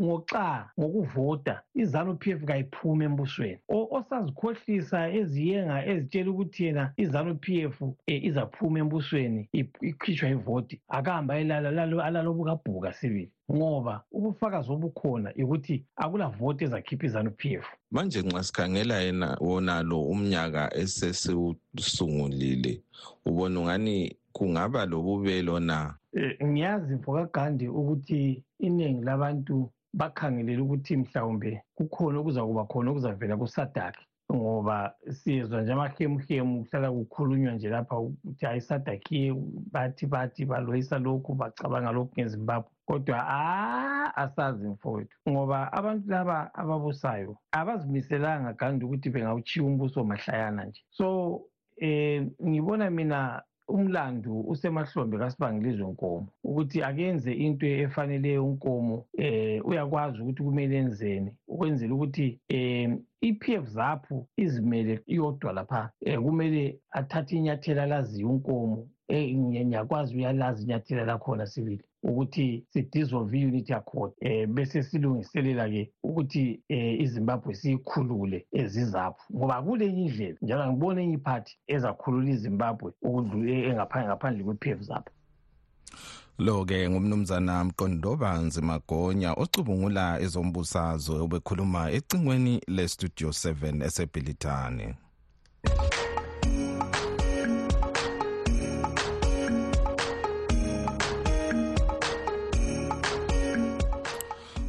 ngoxa 0.00 0.70
ngokuvota 0.78 1.62
izanu 1.74 2.16
p 2.16 2.32
f 2.32 2.44
kayiphume 2.44 3.04
embusweni. 3.04 3.58
Osazikhohlisa 3.68 5.10
eziyenga 5.18 5.86
ezitshela 5.86 6.30
ukuthi 6.30 6.64
yena 6.64 6.92
izanu 6.96 7.34
p 7.34 7.62
f 7.64 7.76
izaphuma 8.06 8.78
embusweni 8.78 9.48
ikhitshwa 9.52 10.28
ivoti 10.28 10.80
akahamba 10.88 11.34
alalo 11.34 12.34
bukabhuka 12.34 12.92
sibili 12.92 13.30
ngoba 13.52 14.04
ubufakazi 14.12 14.70
obukhona 14.72 15.28
ukuthi 15.42 15.84
akula 15.96 16.28
voti 16.28 16.64
ezakhipha 16.64 17.06
izanu-p 17.06 17.40
f. 17.62 17.66
Manje 17.90 18.22
nxa 18.22 18.42
sikhangela 18.42 18.96
yena 19.04 19.28
wonalo 19.40 19.98
umnyaka 20.12 20.62
esesiwusungulile 20.82 22.72
ubona 23.28 23.60
ungani 23.60 24.16
kungaba 24.32 24.86
lobubelo 24.86 25.60
na? 25.60 25.94
Um 26.40 26.48
ngiyazi 26.50 26.94
mfokagandi 26.94 27.68
ukuthi 27.68 28.42
iningi 28.58 29.04
labantu 29.04 29.70
bakhangelele 29.92 30.62
ukuthi 30.62 30.96
mhlawumbe 30.96 31.50
kukhona 31.76 32.18
okuzakuba 32.18 32.64
khona 32.70 32.90
okuzavela 32.90 33.36
kusadaki 33.36 34.04
ngoba 34.32 34.94
siyezwa 35.18 35.60
nje 35.60 35.72
amahemuhemu 35.72 36.64
kuhlala 36.64 36.88
kukhulunywa 36.96 37.52
nje 37.52 37.68
lapha 37.68 37.98
ukuthi 37.98 38.46
hayi 38.46 38.60
sadakhiye 38.60 39.34
bathi 39.72 40.06
bathi 40.06 40.44
baloyisa 40.50 40.98
lokhu 40.98 41.34
bacabanga 41.40 41.92
lokhu 41.92 42.12
ngezimbabwe. 42.14 42.73
Kodwa 42.86 43.18
a 43.28 44.16
asazi 44.16 44.68
mfowethu 44.68 45.16
ngoba 45.28 45.72
abantu 45.72 46.04
laba 46.10 46.54
ababusayo 46.54 47.32
abazimiselanga 47.52 48.52
gandi 48.52 48.84
ukuthi 48.84 49.10
bengawuchiya 49.10 49.66
umbuso 49.66 50.04
mahlayana 50.04 50.64
nje. 50.64 50.82
So 50.90 51.06
um 51.82 52.30
ngibona 52.48 52.90
mina 52.90 53.42
umlandu 53.68 54.40
usemahlombe 54.52 55.18
kasibangilizwe 55.18 55.86
nkomo 55.92 56.28
ukuthi 56.48 56.78
akenze 56.88 57.32
into 57.44 57.66
efaneleyo 57.66 58.42
unkomo 58.48 58.96
eh 59.24 59.66
uyakwazi 59.68 60.16
ukuthi 60.20 60.42
kumele 60.46 60.76
enzeni 60.82 61.30
ukwenzela 61.52 61.94
ukuthi 61.94 62.26
eh 62.48 62.98
i-PF 63.28 63.64
zaphu 63.76 64.16
izimele 64.44 64.94
iyodwa 65.14 65.50
lapha 65.58 65.82
eh 66.08 66.18
kumele 66.24 66.62
athathe 66.98 67.36
inyathela 67.36 67.82
alaziyo 67.82 68.28
unkomo 68.30 68.78
eh 69.08 69.36
ngiyakwazi 69.36 70.16
uyalazi 70.16 70.62
inyathela 70.64 71.04
lakhona 71.04 71.46
sibili. 71.46 71.84
Ukuthi 72.08 72.64
sidissolve 72.70 73.38
i-unity 73.38 73.72
accord 73.74 74.12
eh 74.20 74.46
bese 74.46 74.82
silungiselela-ke 74.82 75.82
ukuthi 76.02 76.62
eh 76.68 77.00
izimbabwe 77.00 77.54
siyikhulule 77.54 78.46
ezizapho 78.60 79.22
ngoba 79.34 79.62
kulenye 79.62 80.02
indlela 80.06 80.38
njalo 80.42 80.62
angibona 80.62 81.02
enye 81.02 81.14
iphathi 81.18 81.52
ezakhulula 81.74 82.30
izimbabwe 82.36 82.88
ngaphandle 84.06 84.44
kwe-p 84.44 84.64
f 84.78 84.80
zapho 84.88 85.12
lo-ke 86.38 86.90
ngumnumzana 86.90 87.64
mqondobanzi 87.64 88.60
magonya 88.70 89.30
ocubungula 89.42 90.04
ezombusazwe 90.24 91.16
obekhuluma 91.24 91.82
ecingweni 91.96 92.54
le-studio 92.76 93.28
7 93.28 93.84
esebhilitane 93.86 94.86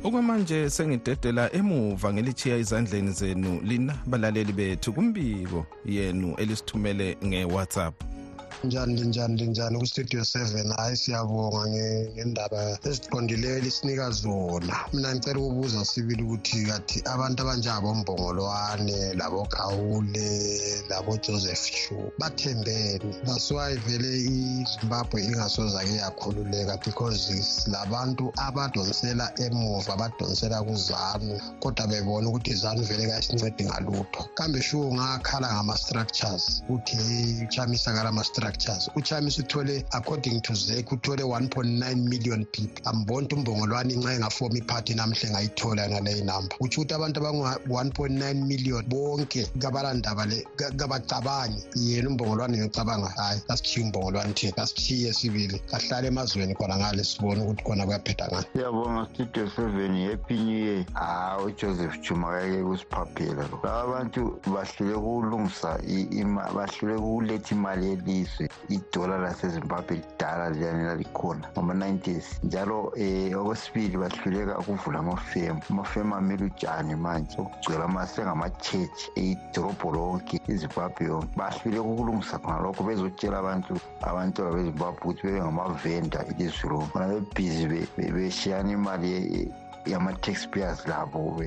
okwamanje 0.05 0.69
sengidedela 0.69 1.53
emuva 1.53 2.13
ngelichiya 2.13 2.57
izandleni 2.57 3.11
zenu 3.11 3.61
lina 3.63 3.93
balaleli 4.05 4.53
bethu 4.53 4.93
kumbiko 4.93 5.65
yenu 5.85 6.35
elisithumele 6.37 7.17
nge-whatsapp 7.25 8.14
njani 8.63 8.95
linjani 8.95 9.37
linjani 9.37 9.79
kustudio 9.79 10.21
7 10.21 10.75
hayi 10.77 10.97
siyabonga 10.97 11.67
ngendaba 11.67 12.77
eziqondileyo 12.89 13.57
elisinika 13.57 14.11
zona 14.11 14.75
mina 14.93 15.15
ngicela 15.15 15.39
ukubuza 15.39 15.85
sibili 15.85 16.23
ukuthi 16.23 16.65
kathi 16.65 16.97
abantu 17.13 17.39
abanjengabombongolwane 17.43 19.13
labokhawule 19.19 20.29
labojoseph 20.89 21.65
chu 21.77 21.97
bathembeni 22.19 23.09
basiwayi 23.27 23.77
vele 23.85 24.11
izimbabwe 24.17 25.17
ingasozake 25.27 25.95
yakhululeka 26.03 26.77
because 26.85 27.69
labantu 27.73 28.25
abadonsela 28.47 29.25
emuva 29.45 29.93
badonsela 30.01 30.63
kuzanu 30.67 31.35
kodwa 31.59 31.87
bebona 31.87 32.29
ukuthi 32.29 32.51
izanu 32.51 32.81
vele 32.89 33.07
kayisincedi 33.07 33.63
ngalutho. 33.63 34.21
Kambe 34.37 34.61
shuwo 34.61 34.93
ngakhala 34.93 35.47
ngama-structures 35.53 36.63
ukuthi 36.69 36.95
hey 36.95 37.43
uchamisa 37.45 37.93
kalama-structures 37.93 38.44
structures 38.45 38.89
uchamisa 38.95 39.41
uthole 39.43 39.85
according 39.91 40.41
to 40.41 40.53
zek 40.53 40.91
uthole 40.91 41.23
1.9 41.23 41.95
million 41.95 42.45
people. 42.45 42.81
Ambona 42.85 43.25
ukuthi 43.25 43.35
umbongolwane 43.35 43.93
inxa 43.93 44.13
engafoma 44.13 44.57
iphathi 44.57 44.93
namhle 44.93 45.27
engayithola 45.27 45.87
naleyi 45.87 46.21
number. 46.21 46.57
Utsho 46.59 46.81
ukuthi 46.81 46.93
abantu 46.93 47.19
abangu-1.9 47.19 48.33
million 48.45 48.83
bonke 48.87 49.45
kabalandaba 49.59 50.25
le 50.25 50.47
kabacabangi. 50.77 51.63
Yena 51.75 52.09
umbongolwane 52.09 52.57
ngiyocabanga 52.57 53.07
hhayi 53.07 53.41
kasithiye 53.47 53.85
umbongolwane 53.85 54.33
thina 54.33 54.51
kasithiye 54.51 55.13
sibili. 55.13 55.59
Kahlale 55.59 56.07
emazweni 56.07 56.55
khona 56.55 56.77
ngale 56.77 57.03
sibone 57.03 57.41
ukuthi 57.41 57.63
khona 57.63 57.85
kuyaphetha 57.85 58.27
ngani. 58.27 58.45
Siyabonga 58.53 59.07
studio 59.13 59.49
seven 59.55 60.09
happy 60.09 60.37
new 60.37 60.65
year. 60.65 60.85
Hayi 60.93 61.45
ujoseph 61.45 62.01
juma 62.01 62.27
kake 62.31 62.63
kusiphaphela 62.63 63.43
lo 63.51 63.59
laba 63.63 63.87
bantu 63.87 64.39
bahlule 64.45 64.95
kulungisa 64.95 65.79
bahlule 66.55 66.95
kuletha 66.99 67.55
imali 67.55 67.85
yelizwe. 67.89 68.34
Idola 68.69 69.17
lasezimbabwe 69.17 69.95
lidala 69.95 70.49
liyani 70.49 70.83
lalikhona 70.83 71.47
ngama-90s 71.53 72.25
njalo 72.43 72.93
um 72.97 73.33
okwesibili 73.39 73.97
bahluleka 73.97 74.59
ukuvula 74.59 74.99
amafemu. 74.99 75.61
Amafemu 75.69 76.15
amele 76.15 76.45
utshani 76.45 76.95
manje 76.95 77.35
okugcwela 77.41 77.87
masengama-chechi 77.87 79.11
idorobho 79.15 79.91
lonke 79.91 80.41
izimbabwe 80.47 81.05
yonke. 81.05 81.35
Bahluleka 81.37 81.81
ukulungisa 81.83 82.39
khona 82.39 82.59
lokho 82.63 82.83
bezotshela 82.83 83.37
abantu 83.39 83.73
abantwana 84.01 84.55
bezimbabwe 84.55 84.99
ukuthi 85.01 85.23
bebe 85.27 85.41
ngamavenda 85.41 86.19
ilizwe 86.31 86.69
lonke. 86.69 86.91
Bona 86.93 87.07
bebhizi 87.07 87.65
beshiyana 87.97 88.71
imali 88.71 89.51
yama-taxpayers 89.85 90.87
labo 90.87 91.41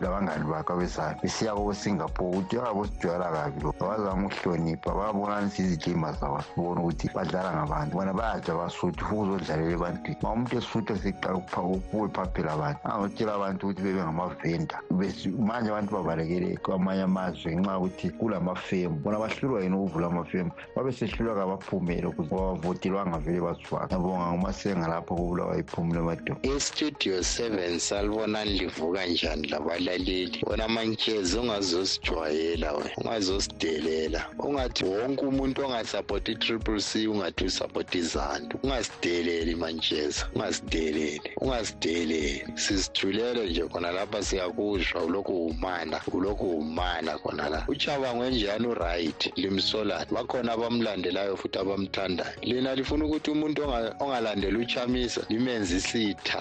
labangani 0.00 0.44
bakho 0.44 0.72
abesayo 0.72 1.16
besiya 1.22 1.54
ko-singapore 1.54 2.36
ukuthi 2.36 2.56
abosijwayela 2.58 3.32
kabi 3.32 3.60
lo 3.62 3.70
abazama 3.80 4.26
ukuhlonipha 4.26 4.90
bayabonanisa 4.94 5.62
izilima 5.62 6.12
zabo 6.12 6.40
sibona 6.42 6.80
ukuthi 6.80 7.08
badlala 7.14 7.50
ngabantu. 7.52 7.92
Bona 7.96 8.12
bayajwa 8.12 8.54
basuthi 8.56 9.00
ufuna 9.02 9.32
ukuzodlalela 9.34 9.72
ebantwini. 9.72 10.18
Ma 10.22 10.32
umuntu 10.32 10.56
esuthi 10.58 10.92
eseqala 10.92 11.36
ukuphaphela 11.36 12.52
abantu. 12.52 12.80
Angotshela 12.84 13.32
abantu 13.34 13.60
ukuthi 13.66 13.82
bebe 13.82 14.02
ngamavenda. 14.02 14.76
Manje 15.38 15.68
abantu 15.70 15.90
babalekele 15.96 16.56
kwamanye 16.62 17.02
amazwe 17.02 17.56
ngenxa 17.56 17.72
yokuthi 17.72 18.10
kulamafemu. 18.18 18.96
Bona 19.02 19.18
bahlulwa 19.18 19.62
yini 19.62 19.76
ukuvula 19.76 20.06
amafemu? 20.06 20.50
Babe 20.76 20.92
sehlulwa 20.92 21.34
kabaphumele 21.34 22.06
ukuze 22.06 22.30
bavotelwanga 22.30 23.18
vele 23.18 23.40
baswaka 23.40 23.96
ngabonga 23.96 24.26
ngumasenga 24.32 24.88
lapho 24.88 25.14
kubulawa 25.16 25.58
iphumulo 25.58 26.00
emadoda 26.00 26.34
istudio 27.20 27.56
7 27.56 27.78
salibona 27.78 28.44
livuka 28.44 29.06
njani 29.06 29.48
labalaleli? 29.48 30.42
Wona 30.42 30.68
mantshezi 30.68 31.38
ungazosijwayela 31.38 32.72
wena 32.72 32.90
ungazosidelela. 32.96 34.26
Ungathi 34.38 34.84
wonke 34.84 35.24
umuntu 35.24 35.64
ongasapoti 35.64 36.32
i-triple 36.32 36.80
c 36.80 37.08
ungathi 37.08 37.44
usapoti 37.44 37.98
izantu 37.98 38.58
ungasideleli 38.62 39.54
mantsheza 39.54 40.28
ungasideleli 40.34 41.30
ungasideleli. 41.40 42.44
Sizithulele 42.54 43.50
nje 43.50 43.62
khona 43.68 43.90
lapha 43.92 44.22
siyakuzwa 44.22 45.04
ulokhu 45.04 45.46
umana 45.46 46.00
ulokhu 46.12 46.58
umana 46.58 47.18
khona 47.18 47.48
la. 47.48 47.64
Uchabango 47.68 48.24
enjani 48.24 48.66
uright 48.66 49.32
limsolani? 49.36 50.06
Bakhona 50.10 50.52
abamlandelayo 50.52 51.36
futhi 51.36 51.58
abamthandayo. 51.58 52.34
Lina 52.42 52.74
lifuna 52.74 53.04
ukuthi 53.04 53.30
umuntu 53.30 53.62
ongalandeli 54.00 54.56
uchamisa 54.56 55.20
limenze 55.28 55.76
isitha 55.76 56.40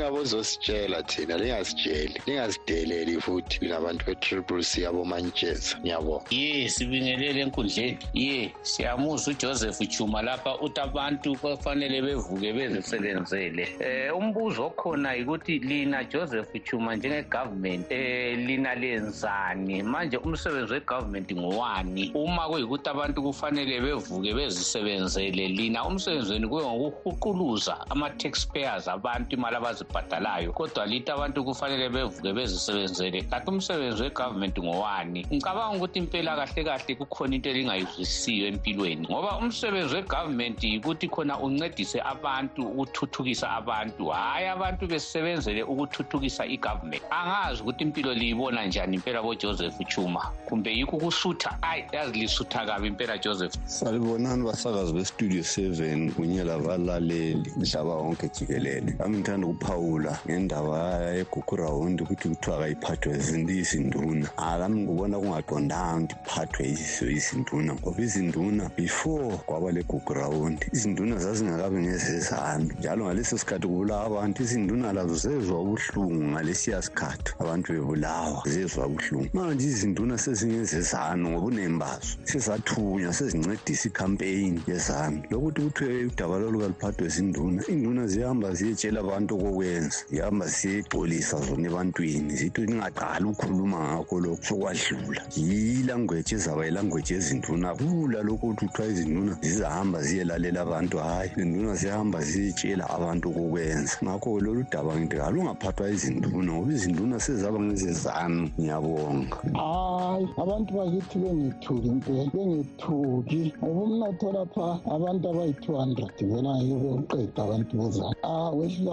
lingabozositshela 0.00 1.02
thina 1.02 1.36
lingasitsheli 1.36 2.20
lingasideleli 2.26 3.20
futhi 3.20 3.58
lingabantu 3.60 4.04
be-triple 4.06 4.62
c 4.62 4.86
abomantsheza 4.86 5.78
ngiyabonga. 5.80 6.24
Ye 6.30 6.68
sibingelele 6.68 7.40
enkundleni. 7.40 7.98
Ye 8.14 8.52
siyamuzwa 8.62 9.34
ujoseph 9.34 9.88
chuma 9.88 10.22
lapha 10.22 10.58
uthi 10.60 10.80
abantu 10.80 11.36
kufanele 11.36 12.02
bevuke 12.02 12.52
bezisebenzele. 12.52 13.68
Um 14.12 14.30
umbuzo 14.30 14.66
okhona 14.66 15.14
yikuthi 15.14 15.58
lina 15.58 16.04
joseph 16.04 16.48
chuma 16.64 16.96
njenge-government 16.96 17.90
um 17.90 18.46
lina 18.46 18.74
lenzani? 18.74 19.82
Manje 19.82 20.16
umsebenzi 20.16 20.72
we-government 20.72 21.32
ngowani? 21.32 22.12
Uma 22.14 22.48
kuyikuthi 22.48 22.88
abantu 22.88 23.22
kufanele 23.22 23.80
bevuke 23.80 24.34
bezisebenzele 24.34 25.48
lina 25.48 25.84
umsebenzi 25.84 26.32
wenu 26.32 26.48
kuye 26.48 26.66
ngokuhuquluza 26.66 27.90
ama-taxpayers 27.90 28.88
abantu 28.88 29.36
imali 29.36 29.56
elibhadalayo 29.90 30.52
kodwa 30.52 30.86
lithi 30.86 31.10
abantu 31.10 31.44
kufanele 31.44 31.88
bevuke 31.88 32.32
bezisebenzele. 32.32 33.22
Kanti 33.22 33.50
umsebenzi 33.50 34.02
wegovernment 34.02 34.58
ngowani? 34.58 35.26
Ngicabanga 35.32 35.76
ukuthi 35.76 35.98
impela 35.98 36.36
kahle 36.36 36.64
kahle 36.64 36.94
kukhona 36.94 37.34
into 37.34 37.50
elingayizwisisiyo 37.50 38.46
empilweni 38.48 39.06
ngoba 39.08 39.38
umsebenzi 39.38 39.94
wegovernment 39.94 40.64
yikuthi 40.64 41.08
khona 41.08 41.38
uncedise 41.38 42.00
abantu 42.00 42.62
ukuthuthukisa 42.62 43.50
abantu. 43.50 44.08
Hhayi 44.08 44.48
abantu 44.48 44.86
besebenzele 44.86 45.62
ukuthuthukisa 45.62 46.46
igovernment. 46.46 47.02
Angazi 47.10 47.62
ukuthi 47.62 47.84
impilo 47.84 48.14
liyibona 48.14 48.66
njani 48.66 48.96
impela 48.96 49.22
bojoseph 49.22 49.78
chuma 49.88 50.30
kumbe 50.46 50.70
yikho 50.70 50.96
ukusutha. 50.96 51.58
Ayi 51.62 51.84
yazi 51.92 52.18
lisutha 52.18 52.66
kabi 52.66 52.88
impela 52.88 53.18
joseph. 53.18 53.54
Salibonani 53.66 54.44
basakazi 54.44 54.92
bestudio 54.92 55.44
seven 55.44 56.12
kunye 56.12 56.44
labalaleli 56.44 57.52
mhlaba 57.56 57.94
wonke 57.94 58.28
jikelele. 58.28 58.94
Ami 59.04 59.18
ngithanda 59.18 59.46
ukuphawula 59.80 60.18
ngendaba 60.26 61.00
yegugurawundi 61.16 62.02
ukuthi 62.02 62.28
kuthiwa 62.28 62.58
kayiphathwe 62.58 63.16
izinduna. 63.60 64.28
Alami 64.36 64.82
ngibona 64.82 65.16
kungaqondanga 65.18 66.14
iphathwe 66.24 66.68
yizo 66.68 67.06
izinduna 67.10 67.74
ngoba 67.74 68.02
izinduna 68.02 68.70
before 68.76 69.36
kwaba 69.46 69.72
legugurawundi 69.72 70.66
izinduna 70.72 71.16
zazingakabi 71.18 71.78
ngezezanu. 71.82 72.70
Njalo 72.78 73.04
ngaleso 73.04 73.38
sikhathi 73.38 73.66
kubulawa 73.66 74.06
abantu 74.06 74.42
izinduna 74.42 74.92
lazo 74.92 75.16
zezwa 75.16 75.60
ubuhlungu 75.62 76.24
ngalesiya 76.32 76.82
sikhathi 76.82 77.32
abantu 77.38 77.72
bebulawa 77.72 78.42
zezwa 78.46 78.86
ubuhlungu. 78.86 79.30
Manje 79.32 79.66
izinduna 79.66 80.18
sezingezezanu 80.18 81.30
ngobunembi 81.30 81.78
bazo 81.80 82.12
sezathunywa 82.24 83.12
sezincedisa 83.12 83.88
ikhampeyini 83.88 84.60
yezanu. 84.66 85.22
Lokuthi 85.30 85.60
kuthiwe 85.62 86.04
udaba 86.04 86.38
lolu 86.38 86.58
kaluphathwe 86.60 87.08
zinduna 87.08 87.62
induna 87.68 88.06
ziyahamba 88.06 88.54
ziyetshela 88.54 89.00
abantu 89.00 89.38
okokwenza 89.60 90.04
zihamba 90.10 90.46
ziyexolisa 90.46 91.36
zona 91.40 91.68
ebantwini. 91.68 92.32
Zithi 92.38 92.66
ningaqali 92.66 93.24
ukukhuluma 93.24 93.78
ngakho 93.94 94.20
lokhu 94.20 94.44
sokwadlula. 94.44 95.22
Yilangweji 95.36 96.34
ezaba 96.34 96.64
yilangweji 96.64 97.14
ezinduna 97.14 97.74
kula 97.74 98.22
lokhu 98.22 98.46
ukuthi 98.46 98.66
kuthiwa 98.66 98.88
izinduna 98.88 99.32
zizahamba 99.42 99.98
ziyelalela 100.02 100.60
abantu 100.66 100.96
hhayi 100.98 101.30
izinduna 101.36 101.74
ziyahamba 101.80 102.18
ziyetshela 102.28 102.84
abantu 102.96 103.24
okokwenza 103.30 103.96
ngakho 104.04 104.40
lolu 104.40 104.64
daba 104.72 104.92
ngithi 104.96 105.16
kalungaphathwa 105.20 105.90
izinduna 105.90 106.52
ngoba 106.52 106.72
izinduna 106.72 107.20
sezaba 107.20 107.60
ngezezanu. 107.60 108.50
Ngiyabonga. 108.60 109.36
Hayi 109.60 110.26
abantu 110.42 110.70
bakithi 110.76 111.16
bengethuki 111.22 111.88
impela 111.92 112.24
bengethuki 112.34 113.42
ngoba 113.62 113.80
umnotho 113.84 114.26
lapha 114.32 114.66
abantu 114.94 115.24
abayi-two 115.30 115.76
hundred 115.80 116.12
vela 116.30 116.50
ngeke 116.56 116.76
bewuqeda 116.82 117.40
abantu 117.44 117.72
bezana 117.78 118.16
ah 118.22 118.50
wehlula 118.56 118.92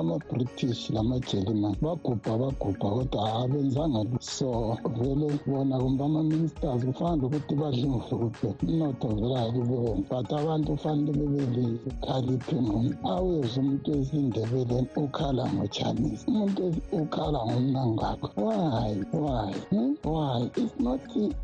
ama-british 0.57 0.89
lama-german 0.89 1.75
bagubha 1.81 2.37
bagubha 2.37 2.89
kodwa 2.89 3.43
abenzanga 3.43 4.01
so 4.19 4.77
vele 4.97 5.39
bona 5.45 5.77
kumbe 5.77 6.03
ama-ministers 6.03 6.85
kufanele 6.85 7.25
ukuthi 7.27 7.55
badle 7.55 7.81
imhlukuphe 7.81 8.49
umnotho 8.63 9.07
vele 9.07 9.35
ayikubeni 9.37 10.03
but 10.09 10.31
abantu 10.33 10.71
kufanele 10.71 11.11
bebe 11.13 11.65
lekhaliphi 11.85 12.55
ngoni 12.55 12.93
awezwa 13.03 13.63
umuntu 13.63 13.89
esindebeleni 13.99 14.87
ukhala 14.97 15.43
ngochinese 15.53 16.25
umuntu 16.27 16.61
ukhala 16.91 17.39
ngomnangakho 17.45 18.27
why? 18.37 18.97
Why? 19.13 19.53
Hmm? 19.69 19.93
why? 20.03 20.49
It's 20.57 20.73
not 20.79 21.01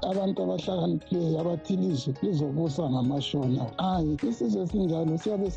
abantu 0.09 0.37
abahlakaniphileyo 0.43 1.39
abathi 1.41 1.73
ilizwe 1.73 2.13
lizobusa 2.21 2.89
ngamashona 2.89 3.61
hayi 3.77 4.17
isizwe 4.29 4.67
siyabe 5.21 5.47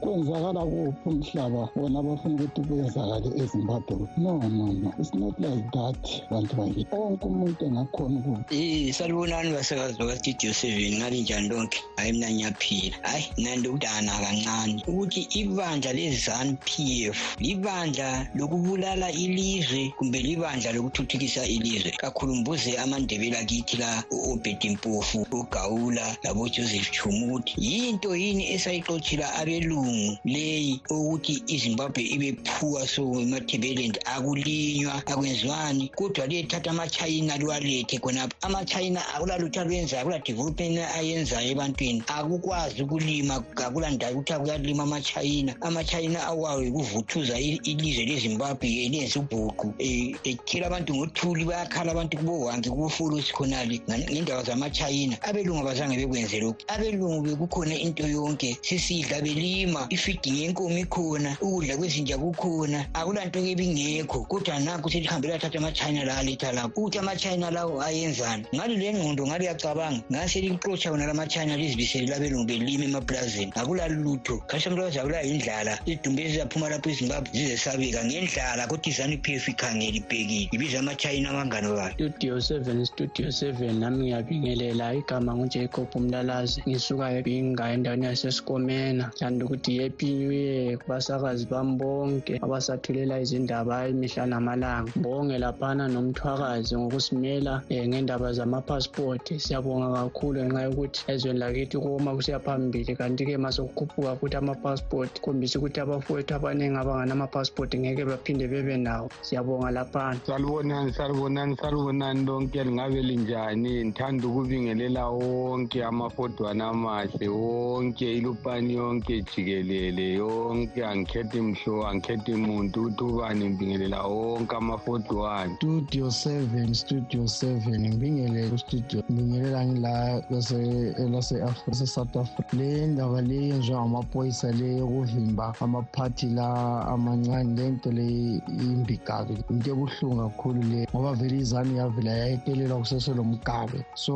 kwenzakala 0.00 0.62
kuphi 0.64 1.08
umhlaba? 1.08 1.68
Wona 1.76 2.13
abafuna 2.14 2.34
ukuthi 2.34 2.60
kwenzakale 2.62 3.28
ezimbabwe. 3.42 4.08
No 4.16 4.38
no 4.38 4.72
no. 4.72 4.94
It's 4.98 5.14
not 5.14 5.38
like 5.38 5.66
that 5.72 5.98
bantu 6.30 6.56
bakithi 6.56 6.94
wonke 6.94 7.26
umuntu 7.26 7.64
engakhona 7.64 8.18
ukuba 8.18 8.44
um 8.50 8.92
salibonani 8.92 9.52
basakazi 9.52 9.98
bakastudio 9.98 10.54
seven 10.54 10.98
ngali 10.98 11.22
njani 11.22 11.48
lonke 11.48 11.78
hayi 11.96 12.12
mna 12.12 12.30
ngiyaphila. 12.30 12.96
Hayi 13.02 13.24
nandi 13.38 13.68
ukudana 13.68 14.12
kancane. 14.22 14.82
Ukuthi 14.86 15.28
ibandla 15.40 15.92
le-zanu 15.92 16.56
p 16.64 17.08
f 17.10 17.36
libandla 17.38 18.28
lokubulala 18.34 19.12
ilizwe 19.12 19.92
kumbe 19.98 20.18
libandla 20.22 20.72
lokuthuthukisa 20.72 21.46
ilizwe. 21.46 21.90
Kakhulu 21.90 22.34
mbuze 22.34 22.78
amandebela 22.78 23.38
akithi 23.38 23.76
la 23.76 24.04
u-obedi 24.10 24.70
mpofu 24.70 25.26
ugawula 25.32 26.16
labojoseph 26.22 26.90
chuma 26.90 27.26
ukuthi 27.26 27.54
yinto 27.58 28.16
yini 28.16 28.52
esayixotshela 28.52 29.34
abelungu 29.34 30.18
leyi 30.24 30.80
ukuthi 30.90 31.42
izimbabwe 31.46 32.03
ibe 32.04 32.32
phuwa 32.44 32.86
so 32.88 33.20
emathebelendi 33.20 33.98
akulinywa 34.04 34.94
akwenziwani 35.06 35.88
kodwa 35.96 36.26
liyethatha 36.26 36.70
amachayina 36.70 37.36
liwalethe 37.36 37.98
khonapho. 37.98 38.36
Amachayina 38.42 39.00
akulalutho 39.14 39.60
alwenzayo 39.60 40.02
akula 40.02 40.18
development 40.18 40.78
ayenzayo 40.96 41.50
ebantwini. 41.50 42.02
Akukwazi 42.06 42.82
ukulima 42.82 43.42
akulandawo 43.56 44.12
ukuthi 44.12 44.32
akuyalima 44.32 44.82
amachayina 44.82 45.56
amachayina 45.60 46.26
awayo 46.26 46.62
yikuvuthuza 46.62 47.38
ilizwe 47.40 48.04
lezimbabwe 48.04 48.88
lenze 48.88 49.18
ubhuqu. 49.18 49.66
Um 49.66 50.14
ekhela 50.24 50.66
abantu 50.66 50.94
ngothuli 50.94 51.44
bayakhala 51.44 51.92
abantu 51.92 52.16
kubowange 52.18 52.70
kubofolosi 52.70 53.32
khonale 53.32 53.80
ngendaba 53.88 54.42
zamachayina 54.42 55.22
abelungu 55.22 55.60
abazange 55.62 55.96
bekwenze 55.96 56.40
lokhu. 56.40 56.58
Abelungu 56.68 57.22
bekukhona 57.22 57.74
into 57.74 58.06
yonke. 58.06 58.58
Sisidla 58.62 59.20
belima 59.20 59.86
ifiding 59.90 60.36
yenkomo 60.42 60.78
ikhona 60.78 61.36
ukudla 61.40 61.76
kwezinja 61.94 62.18
kukhona. 62.18 62.86
Akulanto 62.94 63.40
kebingekho 63.40 64.26
kodwa 64.26 64.58
nanku 64.58 64.90
selihambe 64.90 65.28
lathatha 65.28 65.58
amachayina 65.58 66.04
la 66.04 66.18
aletha 66.18 66.52
lapho 66.52 66.80
ukuthi 66.80 66.98
amachayina 66.98 67.50
lawo 67.50 67.80
ayenzani? 67.82 68.44
Ngalo 68.54 68.74
le 68.74 68.92
ngqondo 68.92 69.26
ngaliyacabanga 69.26 70.02
ngaselixotsha 70.10 70.90
wona 70.90 71.06
la 71.06 71.14
machayina 71.14 71.56
lizibisele 71.56 72.06
labelungu 72.06 72.46
belima 72.46 72.84
emaplazini 72.84 73.52
akulalutho 73.54 74.42
khasamlazi 74.48 74.98
akula 74.98 75.22
yindlala 75.22 75.78
izidumbu 75.86 76.20
ezizaphuma 76.20 76.68
lapho 76.68 76.90
ezimbabwe 76.90 77.30
zizesabeka 77.32 78.04
ngendlala 78.04 78.66
kodwa 78.66 78.88
izanu 78.88 79.18
p 79.22 79.34
f 79.34 79.48
ikhangele 79.48 79.98
ibhekile. 79.98 80.48
Ibiza 80.52 80.78
amachayina 80.80 81.30
abangani 81.30 81.68
bayo 81.68 81.92
studio 81.94 82.40
seven 82.40 82.84
studio 82.84 83.30
seven. 83.30 83.78
Nami 83.78 84.10
ngiyabingelela 84.10 84.94
igama 84.94 85.34
ngujacob 85.36 85.88
umlalazi 85.94 86.62
ngisuka 86.68 87.12
ebinga 87.18 87.70
endaweni 87.72 88.06
yasesikomena. 88.06 89.12
Thanda 89.18 89.44
ukuthi 89.44 89.82
happy 89.82 90.14
new 90.14 90.32
year 90.32 90.78
kubasakazi 90.78 91.46
bami 91.46 91.76
bonke 91.84 92.34
abasathulela 92.44 93.20
izindaba 93.24 93.88
imihla 93.92 94.24
namalanga. 94.32 94.90
Bonge 95.04 95.36
laphana 95.44 95.84
nomthwakazi 95.88 96.72
ngokusimela 96.76 97.54
um 97.70 97.84
ngendaba 97.88 98.32
zamapassport. 98.38 99.24
Siyabonga 99.44 99.88
kakhulu 99.96 100.38
ngenxa 100.44 100.62
yokuthi 100.66 101.00
ezweni 101.12 101.38
lakithi 101.42 101.76
koma 101.84 102.10
kusiya 102.16 102.40
phambili 102.46 102.92
kanti-ke 102.96 103.36
ma 103.44 103.50
sokukhuphuka 103.56 104.16
futhi 104.18 104.36
amapassport 104.36 105.12
khombisa 105.20 105.58
ukuthi 105.58 105.80
abafowethu 105.80 106.34
abaningi 106.34 106.78
abanganamapassport 106.78 107.70
ngeke 107.76 108.04
baphinde 108.10 108.46
bebe 108.52 108.76
nawo. 108.76 109.08
Siyabonga 109.26 109.70
laphana. 109.70 110.20
Salibonani 110.26 110.92
salibonani 110.92 111.56
salibonani 111.56 112.24
lonke. 112.26 112.64
Lingabe 112.64 113.02
linjani? 113.02 113.84
Ngithanda 113.84 114.26
ukubingelela 114.28 115.08
wonke 115.08 115.84
amafodwana 115.84 116.68
amahle 116.72 117.28
wonke 117.28 118.06
ilupani 118.18 118.74
yonke 118.74 119.22
jikelele 119.22 120.14
yonke. 120.14 120.80
Angikhethi 120.84 121.40
mhlo 121.40 121.73
angikhethi 121.88 122.34
muntu 122.34 122.80
ukuthi 122.80 123.04
ubani 123.04 123.44
ngibingelela 123.50 124.02
wonke 124.02 124.56
amafodwana 124.56 125.54
studio 125.56 126.10
seven 126.10 126.74
studio 126.74 127.26
seven 127.28 127.80
ngibingelele 127.88 128.48
kustudio 128.50 129.02
ngibingelela 129.10 129.66
ngila 129.66 129.92
lase-south 130.30 132.16
africa. 132.16 132.52
Le 132.58 132.86
ndaba 132.86 133.20
le 133.22 133.36
yenziwa 133.48 133.80
ngamaphoyisa 133.80 134.52
le 134.52 134.76
yokuvimba 134.76 135.54
amaphathi 135.60 136.26
la 136.26 136.48
amancane 136.92 137.56
le 137.56 137.70
nto 137.70 137.90
le 137.92 138.06
imbi 138.48 138.96
kabi 139.06 139.34
into 139.50 139.70
ebuhlungu 139.70 140.22
kakhulu 140.22 140.62
le 140.72 140.80
ngoba 140.92 141.12
vele 141.14 141.36
izanu 141.38 141.76
yavela 141.76 142.10
yayetelelwa 142.10 142.78
kuseselomgabe 142.78 143.78
so 143.94 144.14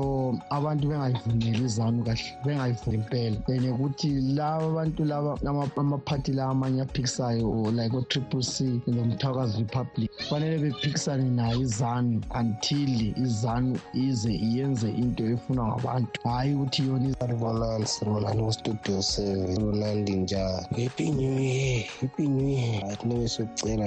abantu 0.50 0.88
bengayivumeli 0.88 1.64
izanu 1.64 2.04
kahle 2.06 2.30
bengayivumeli 2.44 2.98
impela 2.98 3.36
and 3.48 3.64
ukuthi 3.66 4.08
laba 4.34 4.66
abantu 4.66 5.04
laba 5.04 5.38
amaphathi 5.76 6.32
la 6.32 6.44
amanye 6.46 6.82
aphikisayo 6.82 7.47
like 7.72 7.94
o-triple 7.96 8.42
c 8.42 8.80
lomthakazi 8.86 9.58
republic 9.58 10.10
kufanele 10.16 10.58
bephikisane 10.58 11.30
nayo 11.30 11.60
izanu 11.60 12.20
until 12.40 13.18
izanu 13.24 13.78
ize 13.94 14.32
iyenze 14.34 14.88
into 14.90 15.24
efunwa 15.24 15.66
ngabantu. 15.66 16.20
Hhayi 16.24 16.54
ukuthi 16.54 16.86
yona 16.86 17.14
salibonani 17.20 17.86
salibonani 17.86 18.42
kustudio 18.42 19.02
seven. 19.02 19.54
Salibonani 19.54 20.16
njani 20.16 20.82
happy 20.82 21.10
new 21.10 21.40
year 21.40 21.84
happy 22.00 22.28
new 22.28 22.48
year. 22.48 22.80
Hayi 22.80 22.96
funeke 22.96 23.28
sokucela 23.28 23.86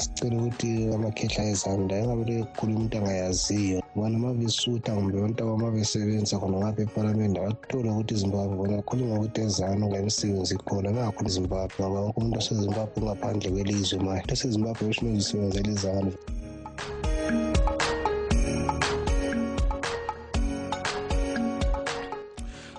sicela 0.00 0.36
ukuthi 0.36 0.94
amakhehla 0.94 1.44
ezanu 1.44 1.88
la 1.88 1.98
engabe 1.98 2.44
kukhuluma 2.44 2.78
umuntu 2.78 2.98
angayaziyo. 2.98 3.82
Bona 3.94 4.16
uma 4.16 4.34
besutha 4.34 4.94
kumbe 4.94 5.18
abantu 5.18 5.44
abama 5.44 5.70
besebenza 5.70 6.38
khona 6.38 6.58
ngapha 6.58 6.82
epalamende 6.82 7.40
abathole 7.40 7.90
ukuthi 7.90 8.14
izimbabwe 8.14 8.56
bona 8.56 8.82
khuluma 8.82 9.14
ukuthi 9.18 9.40
ezanu 9.40 9.90
la 9.90 9.98
imisebenzi 10.00 10.56
khona 10.56 10.92
bengakhona 10.92 11.28
izimbabwe 11.28 11.86
ngoba 11.86 12.00
wonke 12.00 12.18
umuntu 12.20 12.38
osezimbabwe 12.38 12.85
ezimbabwe 12.86 13.04
ngaphandle 13.04 13.50
kwelizwe 13.50 13.98
manje. 14.04 14.26
Lesezimbabwe 14.28 14.88
eshinozisebenzela 14.90 15.70
izandla. 15.74 16.16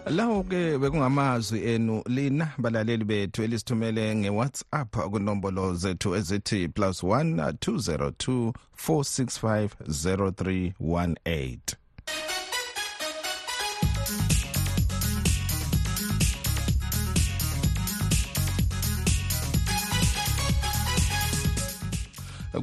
Lawo 0.09 0.43
ke 0.43 0.77
bekungamazwi 0.77 1.59
enu 1.63 2.03
lina 2.05 2.51
balaleli 2.57 3.05
bethu 3.05 3.43
elisithumele 3.43 4.15
ngewhatsapp 4.15 4.91
kunombolo 5.11 5.75
zethu 5.75 6.15
ezithi 6.15 6.67
plus 6.67 7.03
1 7.03 7.51
202 7.51 8.53
465 8.87 9.69
0318 9.87 11.76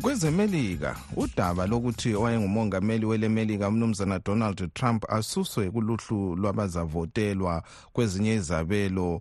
kwezemelika 0.02 0.96
udaba 1.16 1.66
lokuthi 1.66 2.14
owayengumongameli 2.14 3.07
welemelika 3.07 3.68
umnumzana 3.68 4.18
donald 4.18 4.74
trump 4.74 5.11
asuswe 5.11 5.70
kuluhlu 5.70 6.37
lwabazavotelwa 6.37 7.62
kwezinye 7.92 8.35
izabelo. 8.35 9.20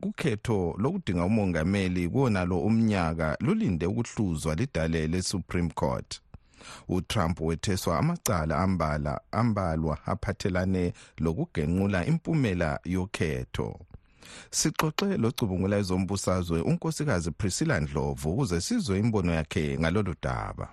Kukhetho 0.00 0.74
lokudinga 0.78 1.24
umongameli 1.24 2.08
kuwonalo 2.08 2.60
umnyaka 2.60 3.36
lulinde 3.40 3.86
ukuhluzwa 3.86 4.54
lidale 4.54 5.06
le-supreme 5.06 5.70
court. 5.74 6.20
Utrump 6.88 7.40
wetheswa 7.40 7.98
amacala 7.98 8.58
ambala 8.58 9.20
ambalwa 9.32 9.98
aphathelane 10.06 10.92
lokugenqula 11.18 12.06
impumela 12.06 12.80
yokhetho. 12.84 13.80
Sixoxe 14.50 15.16
locubungula 15.16 15.76
ezombusazwe 15.78 16.60
unkosikazi 16.60 17.30
priscilla 17.30 17.80
ndlovu 17.80 18.30
ukuze 18.32 18.60
sizwe 18.60 18.98
imbono 18.98 19.32
yakhe 19.32 19.78
ngalolu 19.78 20.14
daba. 20.22 20.68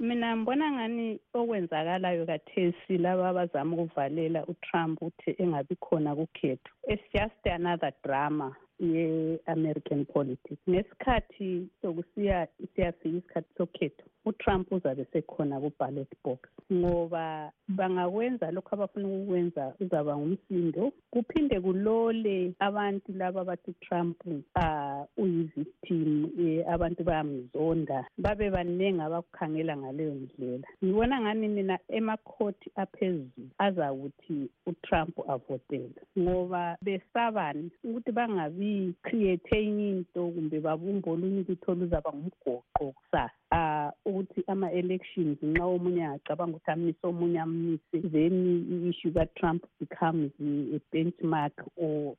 Mina 0.00 0.36
ngibona 0.36 0.72
ngani 0.72 1.20
okwenzakalayo 1.34 2.26
kathesi 2.26 2.98
laba 2.98 3.28
abazama 3.28 3.76
ukuvalela 3.76 4.40
utrump 4.46 5.02
ukuthi 5.02 5.30
engabi 5.42 5.76
khona 5.76 6.10
kukhetho? 6.18 6.70
It's 6.88 7.02
just 7.14 7.42
another 7.46 7.92
drama 8.04 8.56
ye-american 8.80 10.04
politics. 10.06 10.60
Ngesikhathi 10.70 11.68
sokusiya 11.82 12.48
siyafika 12.74 13.08
isikhathi 13.08 13.48
sokhetho. 13.56 14.04
Utrump 14.42 14.72
uzabe 14.72 15.06
sekhona 15.12 15.60
ku-ballot 15.60 16.10
box 16.24 16.40
ngoba 16.72 17.52
bangakwenza 17.68 18.50
lokhu 18.50 18.74
abafuna 18.74 19.08
ukukwenza 19.08 19.74
uzaba 19.80 20.16
ngumsindo 20.16 20.92
kuphinde 21.12 21.60
kulole 21.60 22.52
abantu 22.58 23.12
laba 23.12 23.40
abathi 23.40 23.70
utrump 23.70 24.18
uh, 24.26 25.04
uyivictim 25.16 26.30
eh, 26.40 26.64
abantu 26.68 27.04
bayamzonda 27.04 28.04
babe 28.18 28.50
baningi 28.50 29.00
abakukhangela 29.00 29.76
ngaleyo 29.76 30.14
ndlela. 30.14 30.66
Ngibona 30.84 31.20
ngani 31.20 31.48
mina 31.48 31.78
emakhoti 31.88 32.70
aphezulu 32.76 33.48
azakuthi 33.58 34.50
utrump 34.66 35.14
avotele? 35.28 36.00
Ngoba 36.18 36.76
besabani 36.82 37.70
ukuthi 37.84 38.12
bangabi 38.12 38.94
create 39.02 39.56
enye 39.56 39.90
into 39.90 40.30
kumbe 40.34 40.60
babumbe 40.60 41.10
olunye 41.10 41.40
ulutho 41.40 41.72
oluzaba 41.72 42.10
ngumgoqo 42.12 42.92
kusasa. 42.96 43.30
Uh, 43.52 43.81
ukuthi 44.12 44.44
ama-elections 44.46 45.38
nxa 45.42 45.64
omunye 45.64 46.04
angacabanga 46.04 46.56
ukuthi 46.56 46.70
amise 46.70 47.06
omunye 47.06 47.40
amise 47.40 47.98
then 48.12 48.34
i-issue 48.72 49.12
ka-trump 49.16 49.62
becomes 49.80 50.32
a 50.76 50.78
benchmark 50.92 51.54
or 51.76 52.14